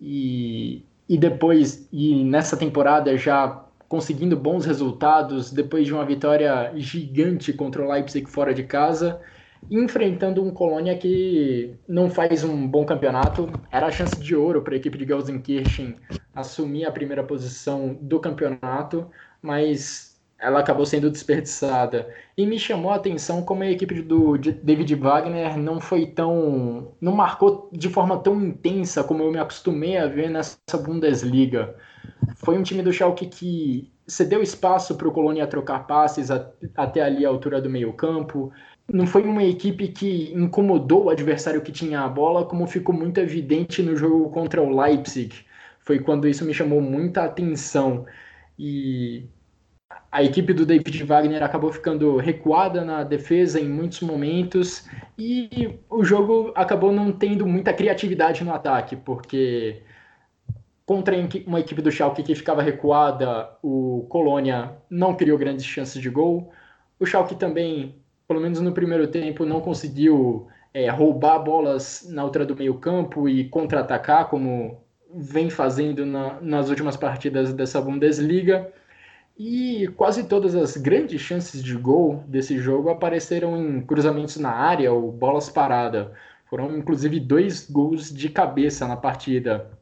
[0.00, 7.52] e, e depois e nessa temporada já conseguindo bons resultados depois de uma vitória gigante
[7.52, 9.20] contra o Leipzig fora de casa,
[9.70, 13.58] enfrentando um Colônia que não faz um bom campeonato.
[13.70, 15.96] Era a chance de ouro para a equipe de Gelsenkirchen
[16.34, 19.10] assumir a primeira posição do campeonato,
[19.40, 22.12] mas ela acabou sendo desperdiçada.
[22.36, 26.94] E me chamou a atenção como a equipe do David Wagner não foi tão.
[27.00, 31.76] não marcou de forma tão intensa como eu me acostumei a ver nessa Bundesliga.
[32.36, 37.02] Foi um time do Schalke que cedeu espaço para o Colônia trocar passes a, até
[37.02, 38.52] ali a altura do meio campo.
[38.88, 43.18] Não foi uma equipe que incomodou o adversário que tinha a bola, como ficou muito
[43.18, 45.34] evidente no jogo contra o Leipzig.
[45.80, 48.06] Foi quando isso me chamou muita atenção.
[48.58, 49.24] E
[50.12, 56.04] a equipe do David Wagner acabou ficando recuada na defesa em muitos momentos e o
[56.04, 59.82] jogo acabou não tendo muita criatividade no ataque, porque
[60.86, 61.16] Contra
[61.48, 66.52] uma equipe do Schalke que ficava recuada, o Colônia não criou grandes chances de gol.
[67.00, 67.96] O Schalke também,
[68.28, 73.28] pelo menos no primeiro tempo, não conseguiu é, roubar bolas na altura do meio campo
[73.28, 74.80] e contra-atacar, como
[75.12, 78.72] vem fazendo na, nas últimas partidas dessa Bundesliga.
[79.36, 84.92] E quase todas as grandes chances de gol desse jogo apareceram em cruzamentos na área
[84.92, 86.06] ou bolas paradas.
[86.48, 89.75] Foram inclusive dois gols de cabeça na partida.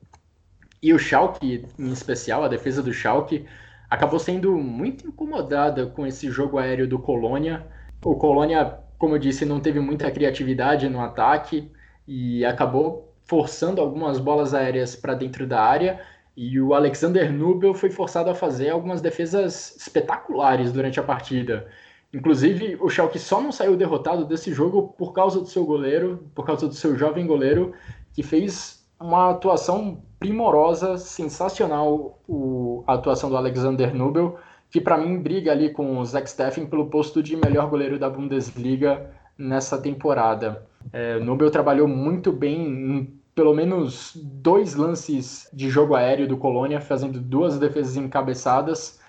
[0.85, 3.47] E o Schalke, em especial, a defesa do Schalke,
[3.89, 7.66] acabou sendo muito incomodada com esse jogo aéreo do Colônia.
[8.05, 11.72] O Colônia, como eu disse, não teve muita criatividade no ataque
[12.07, 16.03] e acabou forçando algumas bolas aéreas para dentro da área.
[16.37, 21.66] E o Alexander Nubel foi forçado a fazer algumas defesas espetaculares durante a partida.
[22.12, 26.45] Inclusive, o Schalke só não saiu derrotado desse jogo por causa do seu goleiro, por
[26.45, 27.72] causa do seu jovem goleiro,
[28.12, 34.38] que fez uma atuação primorosa, sensacional, o, a atuação do Alexander Nubel,
[34.70, 38.08] que para mim briga ali com o Zach Steffen pelo posto de melhor goleiro da
[38.10, 40.66] Bundesliga nessa temporada.
[40.92, 46.80] É, Nubel trabalhou muito bem em pelo menos dois lances de jogo aéreo do Colônia,
[46.80, 49.00] fazendo duas defesas encabeçadas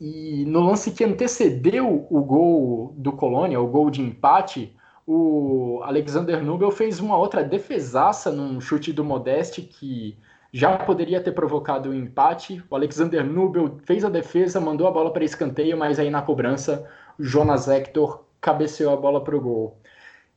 [0.00, 4.72] e no lance que antecedeu o gol do Colônia, o gol de empate,
[5.06, 10.16] o Alexander Nubel fez uma outra defesaça num chute do Modeste que
[10.52, 12.62] já poderia ter provocado o um empate.
[12.70, 16.88] O Alexander Nubel fez a defesa, mandou a bola para escanteio, mas aí na cobrança
[17.18, 19.78] Jonas Hector cabeceou a bola para o gol.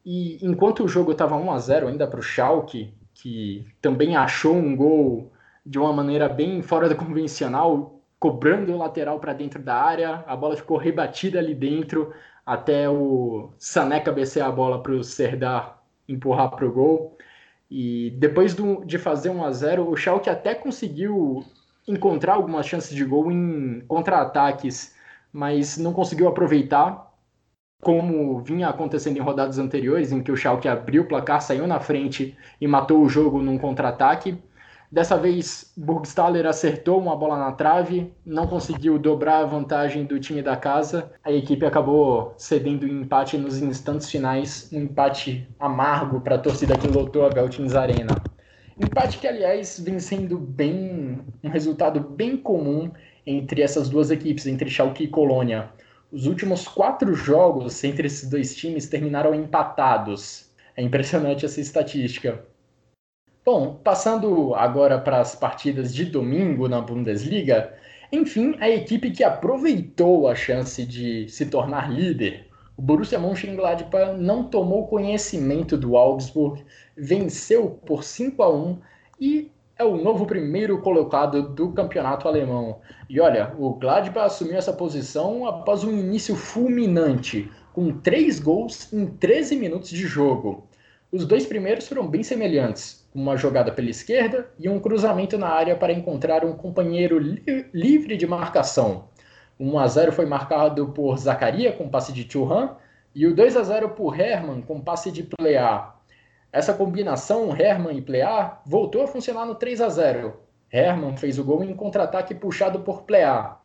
[0.06, 4.56] E enquanto o jogo estava 1 a 0 ainda para o Schalke, que também achou
[4.56, 5.32] um gol
[5.66, 10.36] de uma maneira bem fora do convencional, cobrando o lateral para dentro da área, a
[10.36, 12.14] bola ficou rebatida ali dentro
[12.46, 17.18] até o Sané cabecear a bola para o Serdar empurrar para o gol.
[17.72, 21.46] E depois do, de fazer 1 a 0 o Schalke até conseguiu
[21.88, 24.94] encontrar algumas chances de gol em contra-ataques,
[25.32, 27.10] mas não conseguiu aproveitar,
[27.82, 31.80] como vinha acontecendo em rodadas anteriores, em que o Schalke abriu o placar, saiu na
[31.80, 34.38] frente e matou o jogo num contra-ataque.
[34.92, 40.42] Dessa vez, Burgstaller acertou uma bola na trave, não conseguiu dobrar a vantagem do time
[40.42, 41.14] da casa.
[41.24, 46.78] A equipe acabou cedendo em empate nos instantes finais, um empate amargo para a torcida
[46.78, 48.14] que lotou a Beltins Arena.
[48.78, 52.92] Empate que, aliás, vem sendo bem um resultado bem comum
[53.26, 55.70] entre essas duas equipes, entre Schalke e Colônia.
[56.12, 60.52] Os últimos quatro jogos entre esses dois times terminaram empatados.
[60.76, 62.44] É impressionante essa estatística.
[63.44, 67.74] Bom, passando agora para as partidas de domingo na Bundesliga,
[68.12, 74.44] enfim, a equipe que aproveitou a chance de se tornar líder, o Borussia Mönchengladbach não
[74.44, 76.64] tomou conhecimento do Augsburg,
[76.96, 78.80] venceu por 5 a 1
[79.20, 82.80] e é o novo primeiro colocado do campeonato alemão.
[83.10, 89.08] E olha, o Gladbach assumiu essa posição após um início fulminante, com três gols em
[89.08, 90.68] 13 minutos de jogo.
[91.12, 95.76] Os dois primeiros foram bem semelhantes uma jogada pela esquerda e um cruzamento na área
[95.76, 97.44] para encontrar um companheiro li
[97.74, 99.06] livre de marcação.
[99.60, 102.70] 1 a 0 foi marcado por Zacaria com passe de Churran
[103.14, 105.90] e o 2 a 0 por Herman com passe de Plea.
[106.52, 110.34] Essa combinação Herman e Plea voltou a funcionar no 3 a 0.
[110.72, 113.56] Herman fez o gol em contra-ataque puxado por Plea.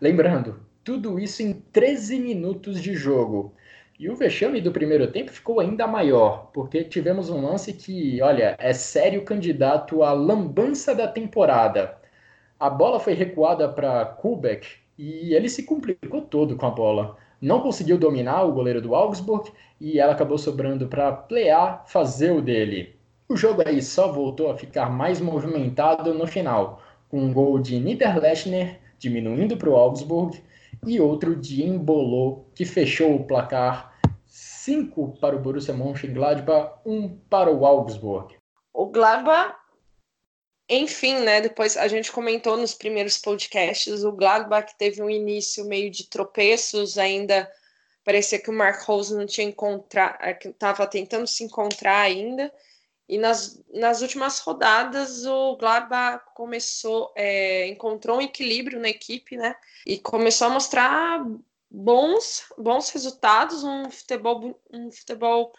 [0.00, 3.54] Lembrando, tudo isso em 13 minutos de jogo.
[3.96, 8.56] E o vexame do primeiro tempo ficou ainda maior, porque tivemos um lance que, olha,
[8.58, 11.96] é sério candidato à lambança da temporada.
[12.58, 14.66] A bola foi recuada para Kubek
[14.98, 17.16] e ele se complicou todo com a bola.
[17.40, 22.42] Não conseguiu dominar o goleiro do Augsburg e ela acabou sobrando para Plear fazer o
[22.42, 22.96] dele.
[23.28, 27.78] O jogo aí só voltou a ficar mais movimentado no final, com um gol de
[27.78, 30.42] Niederlechner diminuindo para o Augsburg
[30.86, 33.94] e outro de Embolou, que fechou o placar
[34.26, 38.34] 5 para o Borussia Mönchengladbach, 1 um para o Augsburg.
[38.72, 39.56] O Gladbach,
[40.68, 45.90] enfim, né, depois a gente comentou nos primeiros podcasts, o Gladbach teve um início meio
[45.90, 47.50] de tropeços, ainda
[48.04, 52.52] parecia que o Mark Rose não tinha encontrado, estava tentando se encontrar ainda,
[53.08, 59.54] e nas, nas últimas rodadas, o Gladbach começou, é, encontrou um equilíbrio na equipe, né?
[59.86, 61.22] E começou a mostrar
[61.70, 65.52] bons, bons resultados, um futebol, um futebol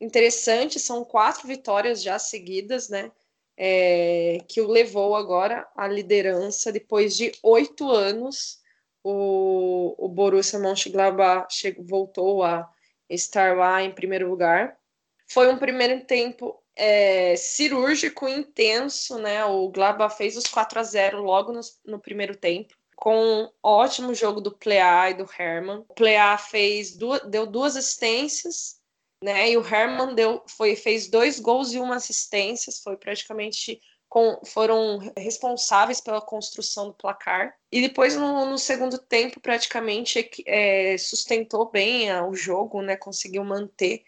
[0.00, 0.80] interessante.
[0.80, 3.12] São quatro vitórias já seguidas, né?
[3.58, 8.58] É, que o levou agora à liderança depois de oito anos.
[9.04, 12.68] O, o Borussia Mönchengladbach chegou, voltou a
[13.08, 14.78] estar lá em primeiro lugar.
[15.28, 19.44] Foi um primeiro tempo é, cirúrgico, intenso, né?
[19.46, 22.74] O Glaba fez os 4 a 0 logo no, no, primeiro tempo.
[22.94, 25.84] com um ótimo jogo do Plea e do Herman.
[25.88, 28.78] O Plea fez duas, deu duas assistências,
[29.22, 29.50] né?
[29.50, 33.80] E o Herman deu, foi, fez dois gols e uma assistência, foi praticamente
[34.16, 37.54] com, foram responsáveis pela construção do placar.
[37.70, 42.96] E depois, no, no segundo tempo, praticamente é, sustentou bem o jogo, né?
[42.96, 44.04] conseguiu manter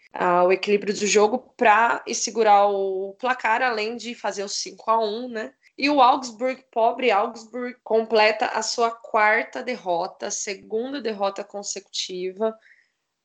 [0.47, 5.29] o equilíbrio do jogo para segurar o placar, além de fazer o 5 a 1
[5.29, 5.53] né?
[5.77, 12.57] E o Augsburg, pobre Augsburg, completa a sua quarta derrota, segunda derrota consecutiva.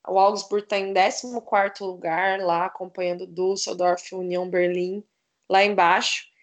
[0.07, 5.03] O Augsburg está em 14 lugar lá, acompanhando Düsseldorf União Berlim
[5.49, 6.34] lá embaixo.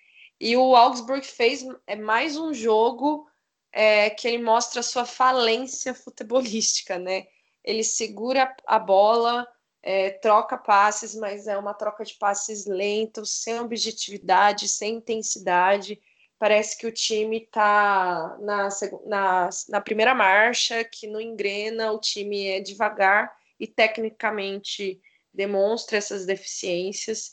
[0.45, 3.31] E o Augsburg fez é mais um jogo
[3.71, 7.29] é, que ele mostra a sua falência futebolística, né?
[7.63, 9.47] Ele segura a bola,
[9.81, 16.03] é, troca passes, mas é uma troca de passes lento, sem objetividade, sem intensidade.
[16.41, 18.69] Parece que o time está na,
[19.07, 25.01] na, na primeira marcha, que não engrena, o time é devagar e tecnicamente
[25.33, 27.33] demonstra essas deficiências.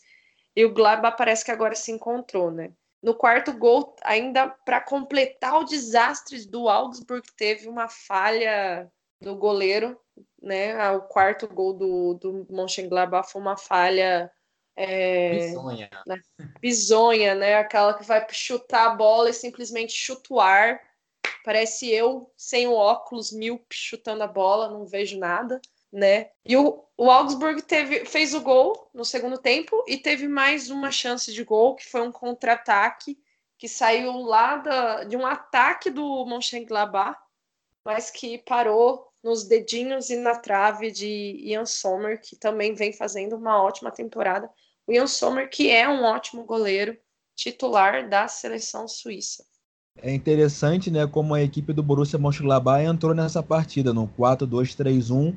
[0.55, 2.71] E o Gladbach parece que agora se encontrou, né?
[3.01, 8.91] No quarto gol, ainda para completar o desastre do Augsburg, teve uma falha
[9.21, 9.99] do goleiro,
[10.41, 10.73] né?
[10.73, 14.29] Ah, o quarto gol do, do Mönchengladbach foi uma falha
[14.75, 15.89] é, bizonha.
[16.05, 16.21] Né?
[16.59, 17.55] bizonha, né?
[17.55, 20.81] Aquela que vai chutar a bola e simplesmente chuta o ar.
[21.45, 25.61] Parece eu sem o óculos míope chutando a bola, não vejo nada
[25.91, 26.29] né?
[26.45, 30.91] E o, o Augsburg teve, fez o gol no segundo tempo e teve mais uma
[30.91, 33.17] chance de gol, que foi um contra-ataque
[33.57, 37.19] que saiu lá da, de um ataque do Mönchengladbach,
[37.83, 43.35] mas que parou nos dedinhos e na trave de Ian Sommer, que também vem fazendo
[43.35, 44.49] uma ótima temporada.
[44.87, 46.97] O Ian Sommer, que é um ótimo goleiro
[47.35, 49.45] titular da seleção suíça.
[50.01, 55.35] É interessante, né, como a equipe do Borussia Mönchengladbach entrou nessa partida no 4-2-3-1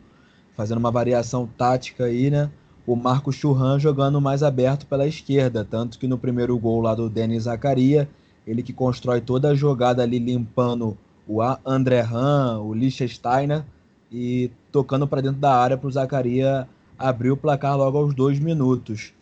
[0.56, 2.50] fazendo uma variação tática aí, né?
[2.86, 7.08] O Marcos Churran jogando mais aberto pela esquerda, tanto que no primeiro gol lá do
[7.08, 8.08] Denis Zakaria,
[8.46, 13.64] ele que constrói toda a jogada ali limpando o André Han, o Liechtensteiner
[14.10, 18.38] e tocando para dentro da área para o Zacaria abrir o placar logo aos dois
[18.38, 19.12] minutos.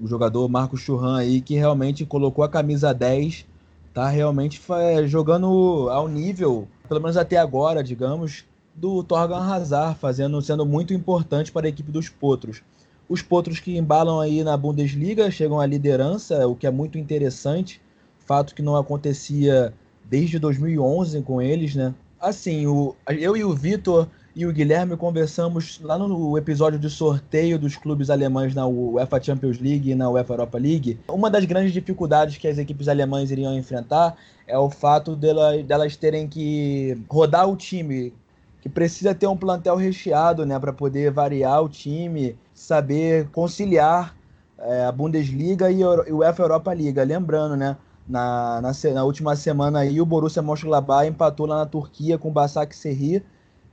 [0.00, 3.44] O jogador Marcos Churran aí que realmente colocou a camisa 10,
[3.92, 4.60] tá realmente
[5.06, 8.44] jogando ao nível, pelo menos até agora, digamos,
[8.80, 12.62] do Torgan Hazard, fazendo, sendo muito importante para a equipe dos Potros.
[13.06, 17.78] Os Potros que embalam aí na Bundesliga chegam à liderança, o que é muito interessante,
[18.24, 19.74] fato que não acontecia
[20.08, 21.94] desde 2011 com eles, né?
[22.18, 27.58] Assim, o, eu e o Vitor e o Guilherme conversamos lá no episódio de sorteio
[27.58, 30.98] dos clubes alemães na UEFA Champions League e na UEFA Europa League.
[31.08, 34.16] Uma das grandes dificuldades que as equipes alemãs iriam enfrentar
[34.46, 38.12] é o fato delas, delas terem que rodar o time
[38.60, 44.14] que precisa ter um plantel recheado, né, para poder variar o time, saber conciliar
[44.58, 47.02] é, a Bundesliga e o UEFA Europa Liga.
[47.02, 52.18] Lembrando, né, na, na, na, última semana aí o Borussia Mönchengladbach empatou lá na Turquia
[52.18, 53.24] com o Basak Serri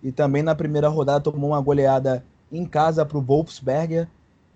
[0.01, 4.07] e também na primeira rodada tomou uma goleada em casa para o Wolfsberger.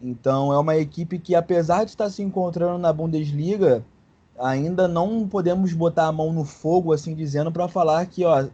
[0.01, 3.83] Então é uma equipe que apesar de estar se encontrando na Bundesliga,
[4.39, 8.47] ainda não podemos botar a mão no fogo assim dizendo para falar que ó,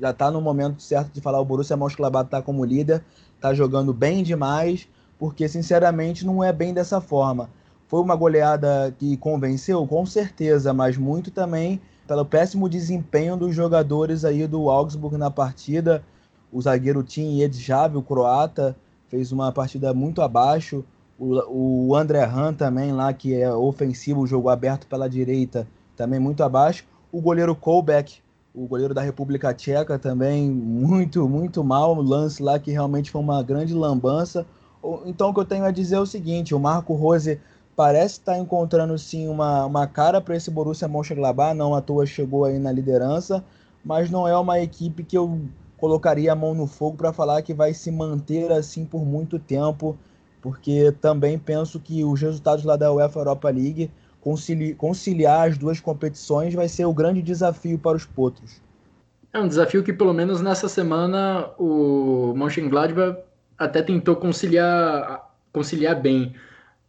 [0.00, 3.04] já está no momento certo de falar o Borussia Mönchengladbach está como líder,
[3.36, 4.88] está jogando bem demais,
[5.18, 7.50] porque sinceramente não é bem dessa forma.
[7.86, 14.24] Foi uma goleada que convenceu, com certeza, mas muito também pelo péssimo desempenho dos jogadores
[14.24, 16.02] aí do Augsburg na partida.
[16.50, 18.76] O zagueiro Tim Edjav, o croata,
[19.08, 20.84] fez uma partida muito abaixo.
[21.18, 25.66] O, o André Han também lá, que é ofensivo, jogo aberto pela direita,
[25.96, 26.84] também muito abaixo.
[27.12, 28.20] O goleiro Kolbeck
[28.54, 31.96] o goleiro da República Tcheca também muito, muito mal.
[31.96, 34.46] O lance lá que realmente foi uma grande lambança.
[35.06, 37.40] Então o que eu tenho a dizer é o seguinte: o Marco Rose
[37.74, 42.44] parece estar encontrando sim uma, uma cara para esse Borussia Mönchengladbach, não à toa chegou
[42.44, 43.42] aí na liderança,
[43.84, 45.40] mas não é uma equipe que eu
[45.78, 49.96] colocaria a mão no fogo para falar que vai se manter assim por muito tempo,
[50.40, 53.90] porque também penso que os resultados lá da UEFA Europa League
[54.78, 58.60] conciliar as duas competições vai ser o grande desafio para os potros.
[59.32, 63.18] É um desafio que, pelo menos nessa semana, o Mönchengladbach
[63.58, 66.34] até tentou conciliar, conciliar bem.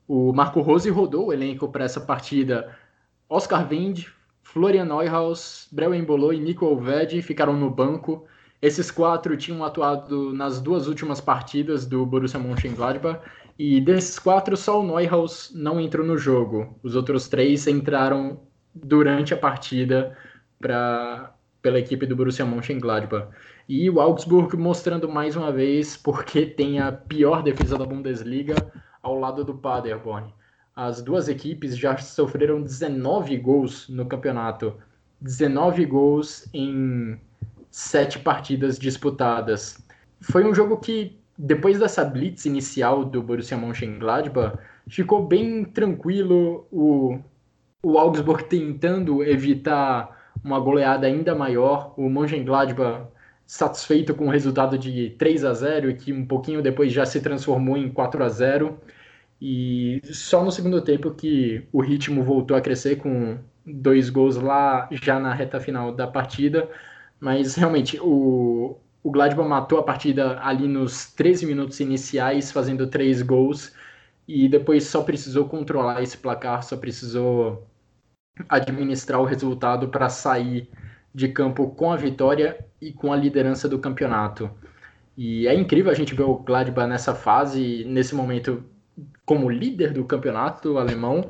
[0.07, 2.75] O Marco Rose rodou o elenco para essa partida.
[3.29, 4.13] Oscar Wendt,
[4.43, 8.25] Florian Neuhaus, Breu Embolo e Nico Olved ficaram no banco.
[8.61, 13.19] Esses quatro tinham atuado nas duas últimas partidas do Borussia Mönchengladbach
[13.57, 16.77] e desses quatro, só o Neuhaus não entrou no jogo.
[16.81, 18.41] Os outros três entraram
[18.73, 20.17] durante a partida
[20.59, 23.29] para pela equipe do Borussia Mönchengladbach.
[23.69, 28.55] E o Augsburg mostrando mais uma vez porque tem a pior defesa da Bundesliga
[29.01, 30.33] ao lado do Paderborn.
[30.75, 34.75] As duas equipes já sofreram 19 gols no campeonato.
[35.21, 37.17] 19 gols em
[37.71, 39.81] sete partidas disputadas.
[40.19, 44.57] Foi um jogo que, depois dessa blitz inicial do Borussia Mönchengladbach,
[44.87, 46.67] ficou bem tranquilo.
[46.71, 47.19] O,
[47.81, 51.93] o Augsburg tentando evitar uma goleada ainda maior.
[51.97, 53.07] O Mönchengladbach
[53.45, 57.21] satisfeito com o resultado de 3 a 0 e que um pouquinho depois já se
[57.21, 58.79] transformou em 4 a 0
[59.41, 64.87] e só no segundo tempo que o ritmo voltou a crescer com dois gols lá
[64.91, 66.69] já na reta final da partida,
[67.19, 73.21] mas realmente o, o Gladbach matou a partida ali nos 13 minutos iniciais, fazendo três
[73.21, 73.73] gols,
[74.25, 77.67] e depois só precisou controlar esse placar, só precisou
[78.47, 80.69] administrar o resultado para sair
[81.13, 84.49] de campo com a vitória e com a liderança do campeonato.
[85.15, 88.63] E é incrível a gente ver o Gladbach nessa fase, nesse momento,
[89.25, 91.29] como líder do campeonato alemão,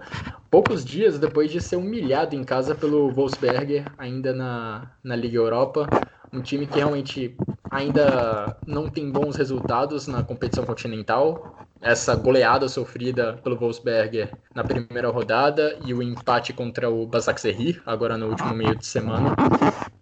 [0.50, 5.88] poucos dias depois de ser humilhado em casa pelo Wolfsberger, ainda na, na Liga Europa.
[6.34, 7.38] Um time que realmente
[7.70, 15.10] ainda não tem bons resultados na competição continental, essa goleada sofrida pelo Wolfsberger na primeira
[15.10, 19.36] rodada e o empate contra o Basaksehir, agora no último meio de semana.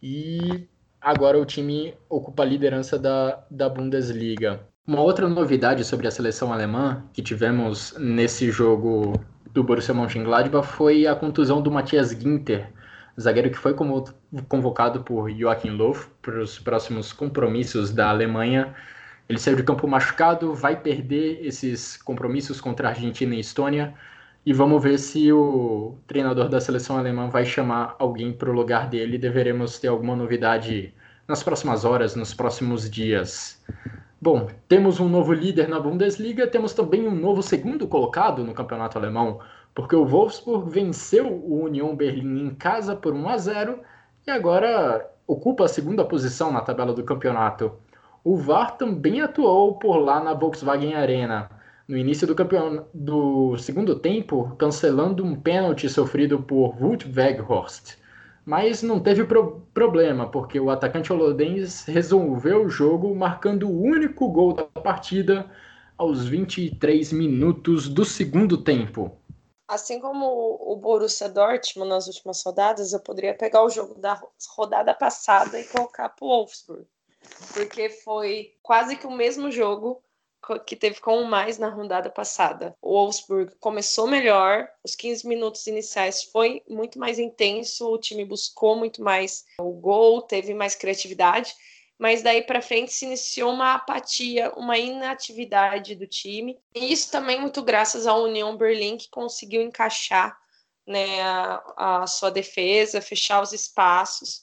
[0.02, 0.68] E
[1.02, 4.62] agora o time ocupa a liderança da, da Bundesliga.
[4.88, 9.20] Uma outra novidade sobre a seleção alemã que tivemos nesse jogo
[9.52, 12.72] do Borussia Mönchengladbach foi a contusão do Matthias Ginter,
[13.20, 13.76] zagueiro que foi
[14.48, 18.76] convocado por Joachim Löw para os próximos compromissos da Alemanha
[19.32, 23.94] ele saiu de campo machucado, vai perder esses compromissos contra a Argentina e Estônia.
[24.46, 28.90] E vamos ver se o treinador da seleção alemã vai chamar alguém para o lugar
[28.90, 29.18] dele.
[29.18, 30.94] Deveremos ter alguma novidade
[31.30, 33.64] nas próximas horas, nos próximos dias.
[34.20, 38.98] Bom, temos um novo líder na Bundesliga, temos também um novo segundo colocado no campeonato
[38.98, 39.40] alemão,
[39.74, 43.80] porque o Wolfsburg venceu o Union Berlim em casa por 1 a 0
[44.28, 47.72] e agora ocupa a segunda posição na tabela do campeonato.
[48.24, 51.50] O VAR também atuou por lá na Volkswagen Arena
[51.88, 52.84] no início do, campeon...
[52.94, 57.98] do segundo tempo, cancelando um pênalti sofrido por Wout Weghorst.
[58.46, 59.62] Mas não teve pro...
[59.74, 65.46] problema, porque o atacante holandês resolveu o jogo marcando o único gol da partida
[65.98, 69.12] aos 23 minutos do segundo tempo.
[69.72, 70.26] Assim como
[70.60, 75.64] o Borussia Dortmund nas últimas rodadas, eu poderia pegar o jogo da rodada passada e
[75.64, 76.86] colocar para o Wolfsburg
[77.54, 80.02] porque foi quase que o mesmo jogo
[80.66, 82.76] que teve com o mais na rodada passada.
[82.82, 88.76] O Wolfsburg começou melhor, os 15 minutos iniciais foi muito mais intenso, o time buscou
[88.76, 91.54] muito mais o gol, teve mais criatividade,
[92.02, 96.58] mas daí para frente se iniciou uma apatia, uma inatividade do time.
[96.74, 100.36] E isso também muito graças à União Berlim que conseguiu encaixar
[100.84, 104.42] né, a, a sua defesa, fechar os espaços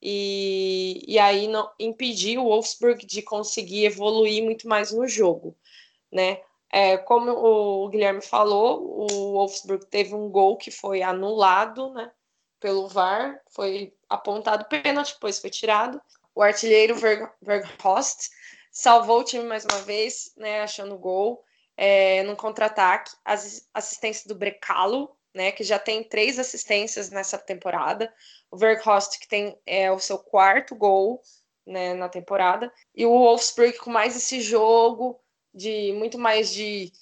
[0.00, 5.54] e, e aí não, impedir o Wolfsburg de conseguir evoluir muito mais no jogo,
[6.10, 6.40] né?
[6.72, 12.10] É, como o Guilherme falou, o Wolfsburg teve um gol que foi anulado, né?
[12.58, 16.00] Pelo VAR, foi apontado pênalti, depois foi tirado.
[16.34, 16.96] O artilheiro
[17.40, 18.28] Verghorst
[18.70, 20.62] salvou o time mais uma vez, né?
[20.62, 21.44] Achando gol
[21.76, 23.12] é, no contra-ataque.
[23.24, 25.52] As assistência do Brecalo, né?
[25.52, 28.12] Que já tem três assistências nessa temporada
[28.54, 31.20] o Verkhorst, que tem é, o seu quarto gol
[31.66, 35.20] né, na temporada, e o Wolfsburg com mais esse jogo,
[35.52, 36.92] de muito mais de,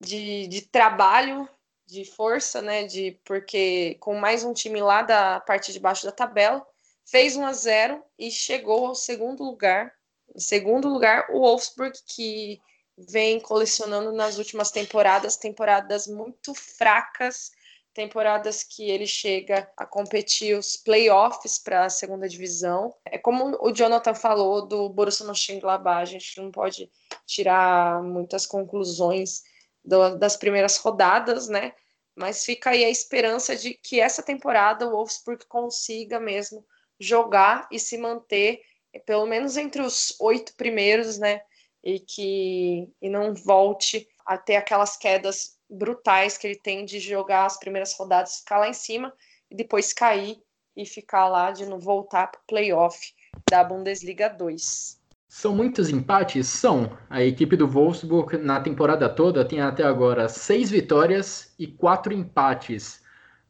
[0.00, 1.48] de, de trabalho,
[1.84, 6.12] de força, né, de, porque com mais um time lá da parte de baixo da
[6.12, 6.64] tabela,
[7.10, 9.92] fez 1 a 0 e chegou ao segundo lugar.
[10.34, 12.60] Em segundo lugar, o Wolfsburg, que
[12.96, 17.50] vem colecionando nas últimas temporadas, temporadas muito fracas
[17.98, 22.94] temporadas que ele chega a competir os playoffs para a segunda divisão.
[23.04, 26.88] É como o Jonathan falou do Borussia Mönchengladbach, a gente não pode
[27.26, 29.42] tirar muitas conclusões
[29.84, 31.72] do, das primeiras rodadas, né?
[32.14, 36.64] Mas fica aí a esperança de que essa temporada o Wolfsburg consiga mesmo
[36.98, 38.62] jogar e se manter
[39.06, 41.42] pelo menos entre os oito primeiros, né?
[41.82, 47.46] E que e não volte a ter aquelas quedas brutais que ele tem de jogar
[47.46, 49.12] as primeiras rodadas, ficar lá em cima
[49.50, 50.38] e depois cair
[50.76, 53.14] e ficar lá de não voltar para o playoff
[53.50, 54.98] da Bundesliga 2.
[55.28, 56.48] São muitos empates?
[56.48, 56.96] São.
[57.10, 63.02] A equipe do Wolfsburg na temporada toda tem até agora seis vitórias e quatro empates.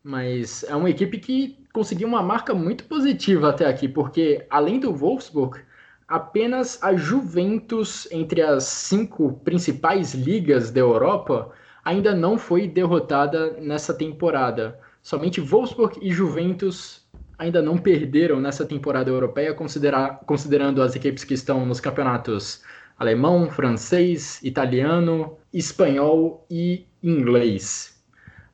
[0.03, 4.93] Mas é uma equipe que conseguiu uma marca muito positiva até aqui, porque além do
[4.93, 5.61] Wolfsburg,
[6.09, 11.53] apenas a Juventus, entre as cinco principais ligas da Europa,
[11.85, 14.77] ainda não foi derrotada nessa temporada.
[15.01, 17.07] Somente Wolfsburg e Juventus
[17.39, 22.61] ainda não perderam nessa temporada europeia, considerando as equipes que estão nos campeonatos
[22.99, 27.98] alemão, francês, italiano, espanhol e inglês.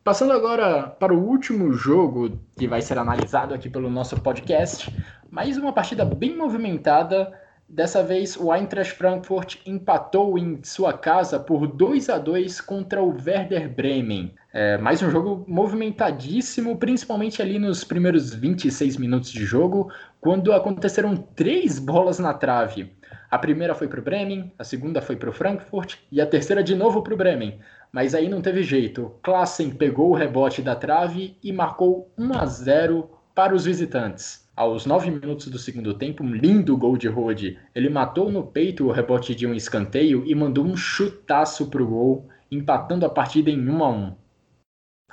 [0.04, 4.94] Passando agora para o último jogo que vai ser analisado aqui pelo nosso podcast,
[5.30, 7.32] mais uma partida bem movimentada.
[7.66, 13.16] Dessa vez, o Eintracht Frankfurt empatou em sua casa por 2 a 2 contra o
[13.16, 14.34] Werder Bremen.
[14.52, 19.90] É, mais um jogo movimentadíssimo, principalmente ali nos primeiros 26 minutos de jogo,
[20.20, 22.92] quando aconteceram três bolas na trave.
[23.30, 26.62] A primeira foi para o Bremen, a segunda foi para o Frankfurt e a terceira
[26.62, 27.58] de novo para o Bremen.
[27.94, 29.14] Mas aí não teve jeito.
[29.22, 34.50] Klassen pegou o rebote da trave e marcou 1 a 0 para os visitantes.
[34.56, 37.56] Aos 9 minutos do segundo tempo, um lindo gol de Rode.
[37.72, 41.86] Ele matou no peito o rebote de um escanteio e mandou um chutaço para o
[41.86, 44.16] gol, empatando a partida em 1 a 1.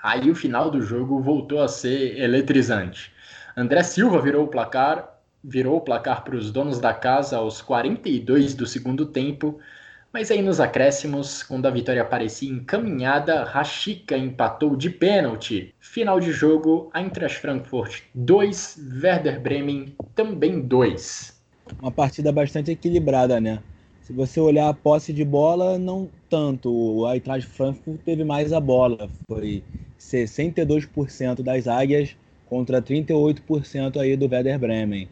[0.01, 3.13] Aí o final do jogo voltou a ser eletrizante.
[3.55, 8.53] André Silva virou o placar virou o placar para os donos da casa aos 42
[8.53, 9.59] do segundo tempo,
[10.13, 15.73] mas aí nos acréscimos, quando a vitória parecia encaminhada, Rashica empatou de pênalti.
[15.79, 21.41] Final de jogo, Eintracht Frankfurt 2, Werder Bremen também 2.
[21.81, 23.59] Uma partida bastante equilibrada, né?
[24.01, 26.69] Se você olhar a posse de bola, não tanto.
[26.69, 29.09] O Eintracht Frankfurt teve mais a bola.
[29.27, 29.63] Foi
[29.97, 35.07] 62% das águias contra 38% aí do Werder Bremen.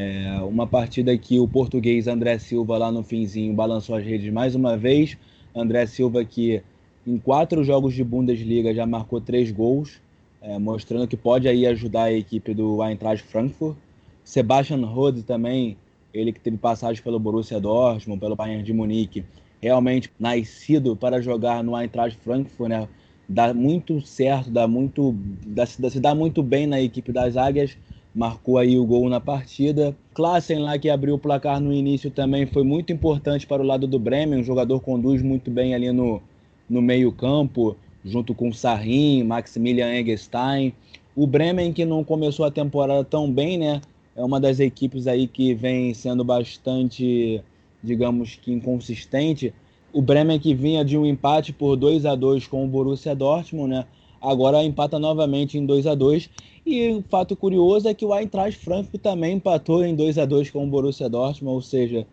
[0.00, 4.54] É uma partida que o português André Silva lá no finzinho balançou as redes mais
[4.54, 5.18] uma vez.
[5.52, 6.62] André Silva que
[7.04, 10.00] em quatro jogos de Bundesliga já marcou três gols,
[10.40, 13.76] é, mostrando que pode aí ajudar a equipe do Eintracht Frankfurt.
[14.22, 15.76] Sebastian Rode também,
[16.14, 19.24] ele que teve passagem pelo Borussia Dortmund, pelo Bayern de Munique,
[19.60, 22.88] realmente nascido para jogar no Eintracht Frankfurt, né?
[23.28, 25.12] Dá muito certo, dá muito,
[25.44, 27.76] dá, se dá muito bem na equipe das Águias
[28.18, 29.96] marcou aí o gol na partida.
[30.12, 33.86] Klassen lá que abriu o placar no início também foi muito importante para o lado
[33.86, 36.20] do Bremen, o jogador conduz muito bem ali no,
[36.68, 40.72] no meio campo, junto com Sarrin, Maximilian Eggestein.
[41.14, 43.80] O Bremen que não começou a temporada tão bem, né?
[44.16, 47.40] É uma das equipes aí que vem sendo bastante,
[47.80, 49.54] digamos que inconsistente.
[49.92, 53.70] O Bremen que vinha de um empate por 2 a 2 com o Borussia Dortmund,
[53.70, 53.84] né?
[54.20, 56.28] Agora empata novamente em 2 a 2
[56.66, 60.50] e o fato curioso é que o Eintracht Frankfurt também empatou em 2 a 2
[60.50, 62.06] com o Borussia Dortmund, ou seja,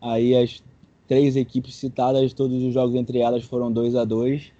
[0.00, 0.62] aí as
[1.06, 4.52] três equipes citadas, todos os jogos entre elas foram 2 a 2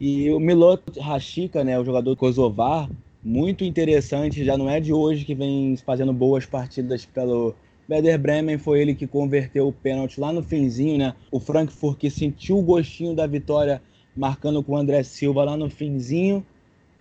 [0.00, 2.90] E o Milot Rashica, né, o jogador Kosovar,
[3.22, 7.54] muito interessante, já não é de hoje que vem fazendo boas partidas pelo
[7.90, 11.14] Werder Bremen, foi ele que converteu o pênalti lá no finzinho, né?
[11.30, 13.82] O Frankfurt que sentiu o gostinho da vitória
[14.16, 16.44] marcando com o André Silva lá no finzinho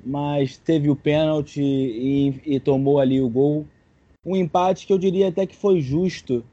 [0.04, 3.66] mas teve o pênalti e, e, tomou ali o gol.
[4.26, 6.44] Um empate que eu diria até que foi justo,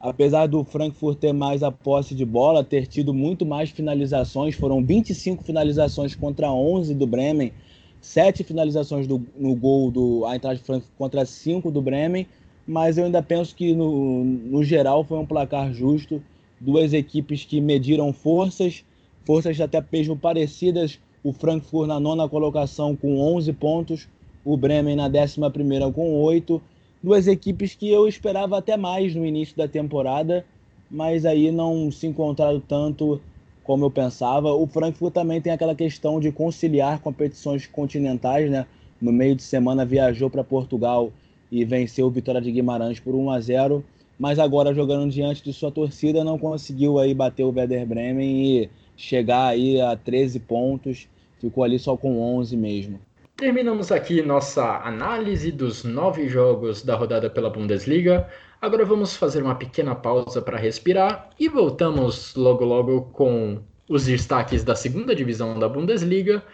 [0.00, 4.84] apesar do Frankfurt ter mais a posse de bola, ter tido muito mais finalizações, foram
[4.84, 7.52] 25 finalizações contra 11 do Bremen,
[8.00, 12.26] 7 finalizações do, no gol do Eintracht Frankfurt contra 5 do Bremen,
[12.66, 16.22] mas eu ainda penso que no, no geral foi um placar justo,
[16.60, 18.84] duas equipes que mediram forças,
[19.24, 24.08] forças até mesmo parecidas o Frankfurt na nona colocação com 11 pontos,
[24.44, 26.60] o Bremen na décima primeira com 8.
[27.02, 30.44] Duas equipes que eu esperava até mais no início da temporada,
[30.90, 33.20] mas aí não se encontraram tanto
[33.62, 34.52] como eu pensava.
[34.52, 38.66] O Frankfurt também tem aquela questão de conciliar competições continentais, né?
[39.00, 41.12] No meio de semana viajou para Portugal
[41.50, 43.84] e venceu o Vitória de Guimarães por 1 a 0,
[44.18, 48.70] mas agora jogando diante de sua torcida não conseguiu aí bater o Werder Bremen e
[48.96, 51.08] chegar aí a 13 pontos
[51.40, 53.00] ficou ali só com 11 mesmo.
[53.36, 58.28] Terminamos aqui nossa análise dos nove jogos da rodada pela Bundesliga.
[58.60, 64.62] Agora vamos fazer uma pequena pausa para respirar e voltamos logo logo com os destaques
[64.62, 66.44] da segunda divisão da Bundesliga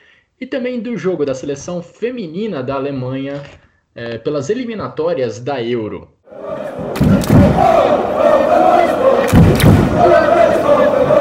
[0.41, 3.43] e também do jogo da seleção feminina da Alemanha
[3.95, 6.09] é, pelas eliminatórias da Euro.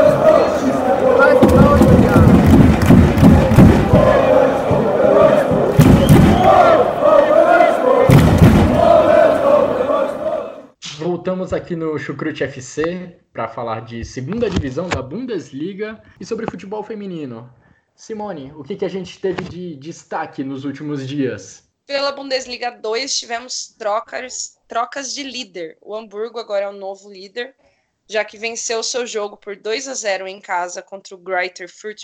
[11.28, 16.82] Voltamos aqui no Chucrute FC para falar de segunda divisão da Bundesliga e sobre futebol
[16.82, 17.54] feminino.
[17.94, 21.70] Simone, o que, que a gente teve de destaque nos últimos dias?
[21.86, 25.78] Pela Bundesliga 2, tivemos trocas, trocas de líder.
[25.82, 27.54] O Hamburgo agora é o novo líder,
[28.08, 32.04] já que venceu seu jogo por 2 a 0 em casa contra o Greuther Fürth.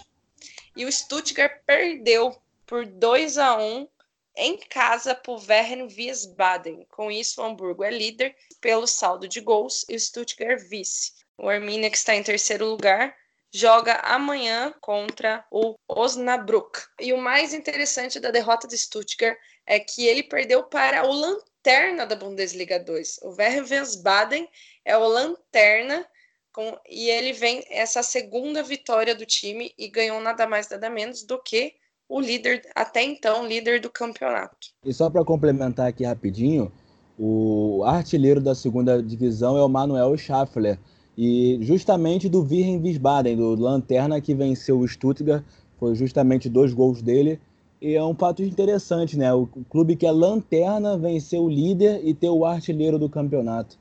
[0.75, 3.87] E o Stuttgart perdeu por 2 a 1
[4.35, 6.85] em casa por Werren Wiesbaden.
[6.89, 11.13] Com isso, o Hamburgo é líder pelo saldo de gols e o Stuttgart vice.
[11.37, 13.15] O Arminia, que está em terceiro lugar,
[13.51, 16.79] joga amanhã contra o Osnabrück.
[16.99, 22.05] E o mais interessante da derrota do Stuttgart é que ele perdeu para o lanterna
[22.05, 23.19] da Bundesliga 2.
[23.21, 24.49] O Werder Wiesbaden
[24.83, 26.07] é o lanterna
[26.51, 31.23] com, e ele vem essa segunda vitória do time e ganhou nada mais nada menos
[31.23, 31.75] do que
[32.07, 34.67] o líder até então líder do campeonato.
[34.85, 36.71] E só para complementar aqui rapidinho,
[37.17, 40.77] o artilheiro da segunda divisão é o Manuel Schaffler
[41.17, 45.43] e justamente do Virgen Wiesbaden, do Lanterna que venceu o Stuttgart,
[45.79, 47.39] foi justamente dois gols dele.
[47.79, 49.33] E é um fato interessante, né?
[49.33, 53.77] O clube que é lanterna venceu o líder e ter o artilheiro do campeonato.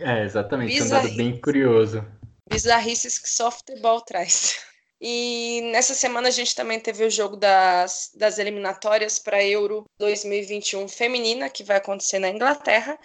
[0.00, 0.78] É, exatamente.
[0.78, 2.02] É um dado bem curioso.
[2.50, 4.56] Bizarrices que só futebol traz.
[5.00, 10.88] E nessa semana a gente também teve o jogo das, das eliminatórias para Euro 2021
[10.88, 12.98] feminina, que vai acontecer na Inglaterra.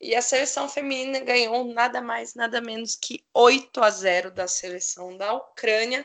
[0.00, 5.16] E a seleção feminina ganhou nada mais, nada menos que 8 a 0 da seleção
[5.16, 6.04] da Ucrânia,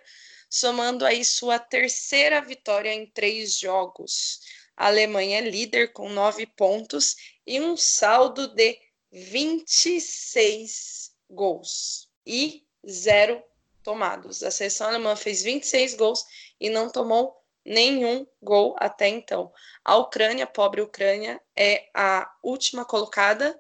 [0.49, 4.41] somando aí sua terceira vitória em três jogos.
[4.75, 7.15] A Alemanha é líder com nove pontos
[7.45, 8.77] e um saldo de
[9.11, 13.43] 26 gols e zero
[13.89, 14.43] tomados.
[14.43, 16.23] A seleção alemã fez 26 gols
[16.61, 17.35] e não tomou
[17.65, 19.51] nenhum gol até então.
[19.83, 23.59] A Ucrânia, pobre Ucrânia, é a última colocada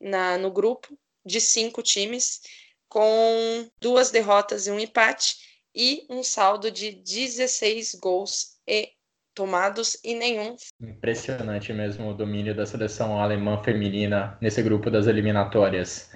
[0.00, 2.40] na, no grupo de cinco times,
[2.88, 5.36] com duas derrotas e um empate,
[5.72, 8.90] e um saldo de 16 gols e
[9.32, 10.56] tomados e nenhum.
[10.82, 16.10] Impressionante mesmo o domínio da seleção alemã feminina nesse grupo das eliminatórias.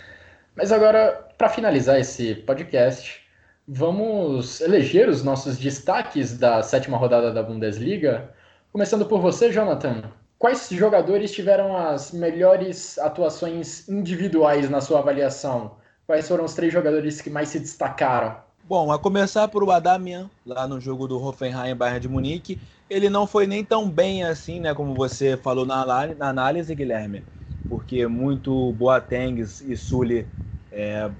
[0.56, 3.21] Mas agora, para finalizar esse podcast,
[3.66, 8.30] vamos eleger os nossos destaques da sétima rodada da Bundesliga.
[8.72, 10.02] Começando por você, Jonathan.
[10.38, 15.76] Quais jogadores tiveram as melhores atuações individuais na sua avaliação?
[16.06, 18.36] Quais foram os três jogadores que mais se destacaram?
[18.64, 22.60] Bom, a começar por o Adamian, lá no jogo do Hoffenheim Bayern de Munique.
[22.88, 25.82] Ele não foi nem tão bem assim, né, como você falou na,
[26.20, 27.24] análise, Guilherme,
[27.68, 30.26] porque muito Boateng e Sully
[30.70, 31.10] é,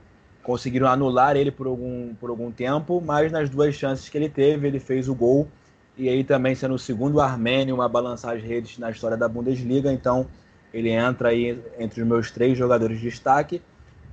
[0.43, 4.67] conseguiram anular ele por algum, por algum tempo, mas nas duas chances que ele teve,
[4.67, 5.49] ele fez o gol
[5.97, 9.93] e aí também sendo o segundo armênio a balançar as redes na história da Bundesliga,
[9.93, 10.27] então
[10.73, 13.61] ele entra aí entre os meus três jogadores de destaque.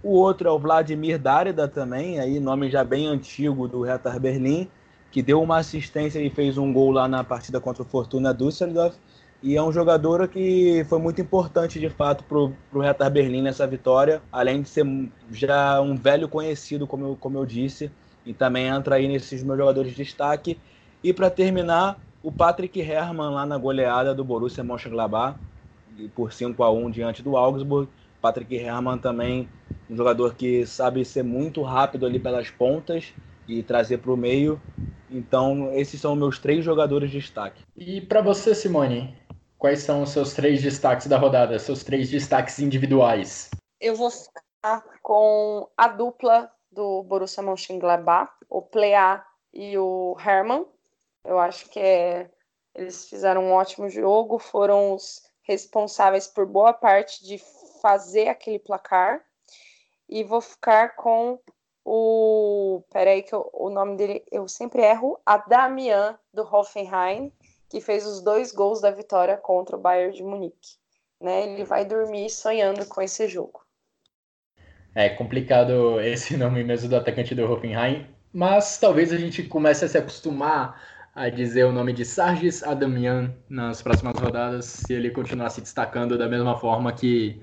[0.03, 4.67] O outro é o Vladimir Darida também, aí nome já bem antigo do Hertha Berlim,
[5.11, 8.95] que deu uma assistência e fez um gol lá na partida contra o Fortuna Düsseldorf.
[9.41, 13.65] E é um jogador que foi muito importante, de fato, para o Hertha Berlim nessa
[13.65, 14.85] vitória, além de ser
[15.31, 17.89] já um velho conhecido, como eu, como eu disse,
[18.25, 20.59] e também entra aí nesses meus jogadores de destaque.
[21.01, 25.39] E para terminar, o Patrick Herrmann lá na goleada do Borussia Mönchengladbach
[26.13, 27.89] por 5 a 1 diante do Augsburg.
[28.21, 29.49] Patrick Herrmann também
[29.89, 33.13] um jogador que sabe ser muito rápido ali pelas pontas
[33.47, 34.61] e trazer para o meio.
[35.09, 37.63] Então, esses são meus três jogadores de destaque.
[37.75, 39.15] E para você, Simone,
[39.59, 43.51] quais são os seus três destaques da rodada, seus três destaques individuais?
[43.79, 50.65] Eu vou ficar com a dupla do Borussia Mönchengladbach, o Plea e o Hermann.
[51.25, 52.31] Eu acho que é,
[52.73, 57.37] eles fizeram um ótimo jogo, foram os responsáveis por boa parte de
[57.81, 59.21] fazer aquele placar.
[60.07, 61.39] E vou ficar com
[61.85, 62.81] o.
[62.91, 65.19] Peraí, que eu, o nome dele eu sempre erro.
[65.25, 67.31] Adamian, do Hoffenheim,
[67.69, 70.77] que fez os dois gols da vitória contra o Bayern de Munique.
[71.21, 71.53] Né?
[71.53, 73.61] Ele vai dormir sonhando com esse jogo.
[74.95, 79.87] É complicado esse nome mesmo do atacante do Hoffenheim, mas talvez a gente comece a
[79.87, 80.81] se acostumar
[81.13, 86.17] a dizer o nome de Sargis Adamian nas próximas rodadas, se ele continuar se destacando
[86.17, 87.41] da mesma forma que,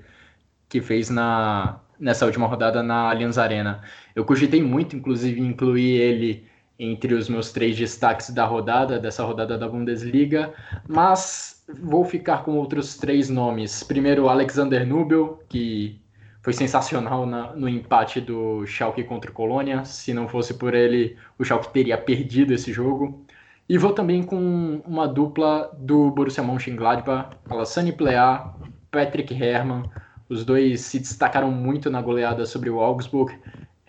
[0.67, 3.81] que fez na, nessa última rodada na Allianz Arena.
[4.15, 6.47] Eu cogitei muito, inclusive, incluir ele
[6.79, 10.53] entre os meus três destaques da rodada, dessa rodada da Bundesliga,
[10.87, 13.83] mas vou ficar com outros três nomes.
[13.83, 15.99] Primeiro, Alexander Nubel, que
[16.41, 19.83] foi sensacional na, no empate do Schalke contra o Colônia.
[19.83, 23.25] Se não fosse por ele, o Schalke teria perdido esse jogo.
[23.67, 28.49] E vou também com uma dupla do Borussia Mönchengladbach, Alassane Plea,
[28.89, 29.83] Patrick Herrmann.
[30.29, 33.37] Os dois se destacaram muito na goleada sobre o Augsburg.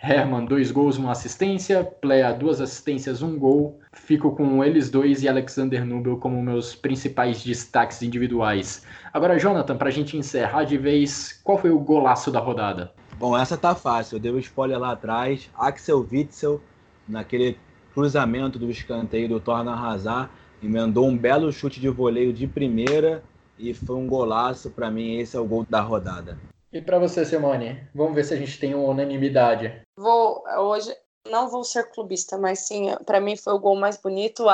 [0.01, 1.83] Herman, dois gols, uma assistência.
[1.83, 3.81] Plea, duas assistências, um gol.
[3.93, 8.85] Fico com eles dois e Alexander Nubel como meus principais destaques individuais.
[9.13, 12.93] Agora, Jonathan, para a gente encerrar de vez, qual foi o golaço da rodada?
[13.19, 14.17] Bom, essa tá fácil.
[14.17, 15.51] Eu dei o um spoiler lá atrás.
[15.59, 16.61] Axel Witzel,
[17.09, 17.59] naquele
[17.93, 20.31] cruzamento do escanteio do Torna Hazard,
[20.63, 23.23] emendou um belo chute de voleio de primeira
[23.59, 24.71] e foi um golaço.
[24.71, 26.39] Para mim, esse é o gol da rodada.
[26.73, 27.81] E para você, Simone?
[27.95, 29.88] Vamos ver se a gente tem uma unanimidade.
[29.99, 30.97] Vou hoje
[31.29, 34.47] não vou ser clubista, mas sim, para mim foi o gol mais bonito,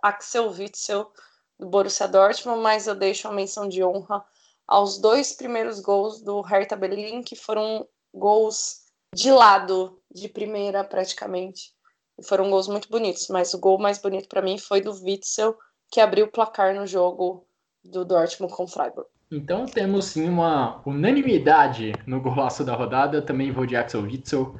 [0.00, 1.10] Axel Witzel
[1.58, 4.24] do Borussia Dortmund, mas eu deixo uma menção de honra
[4.64, 11.74] aos dois primeiros gols do Hertha Berlin, que foram gols de lado, de primeira praticamente.
[12.16, 15.58] E foram gols muito bonitos, mas o gol mais bonito para mim foi do Witzel,
[15.90, 17.44] que abriu o placar no jogo
[17.82, 19.08] do Dortmund com o Freiburg.
[19.34, 23.20] Então temos sim uma unanimidade no golaço da rodada.
[23.20, 24.54] Também vou de Axel Witzel.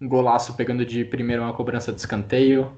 [0.00, 2.70] Um golaço pegando de primeiro uma cobrança de escanteio.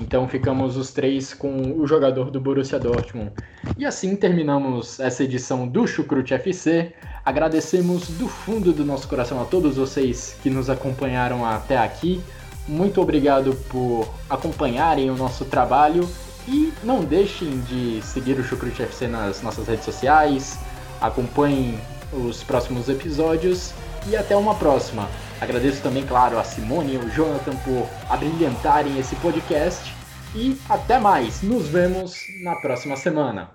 [0.00, 3.32] Então ficamos os três com o jogador do Borussia Dortmund.
[3.76, 6.94] E assim terminamos essa edição do Chucrute FC.
[7.24, 12.22] Agradecemos do fundo do nosso coração a todos vocês que nos acompanharam até aqui.
[12.68, 16.08] Muito obrigado por acompanharem o nosso trabalho
[16.46, 20.58] e não deixem de seguir o Chucrute FC nas nossas redes sociais,
[21.00, 21.78] acompanhem
[22.12, 23.72] os próximos episódios
[24.06, 25.08] e até uma próxima.
[25.40, 29.94] Agradeço também, claro, a Simone e o Jonathan por abrilhantarem esse podcast
[30.34, 31.42] e até mais.
[31.42, 33.50] Nos vemos na próxima semana.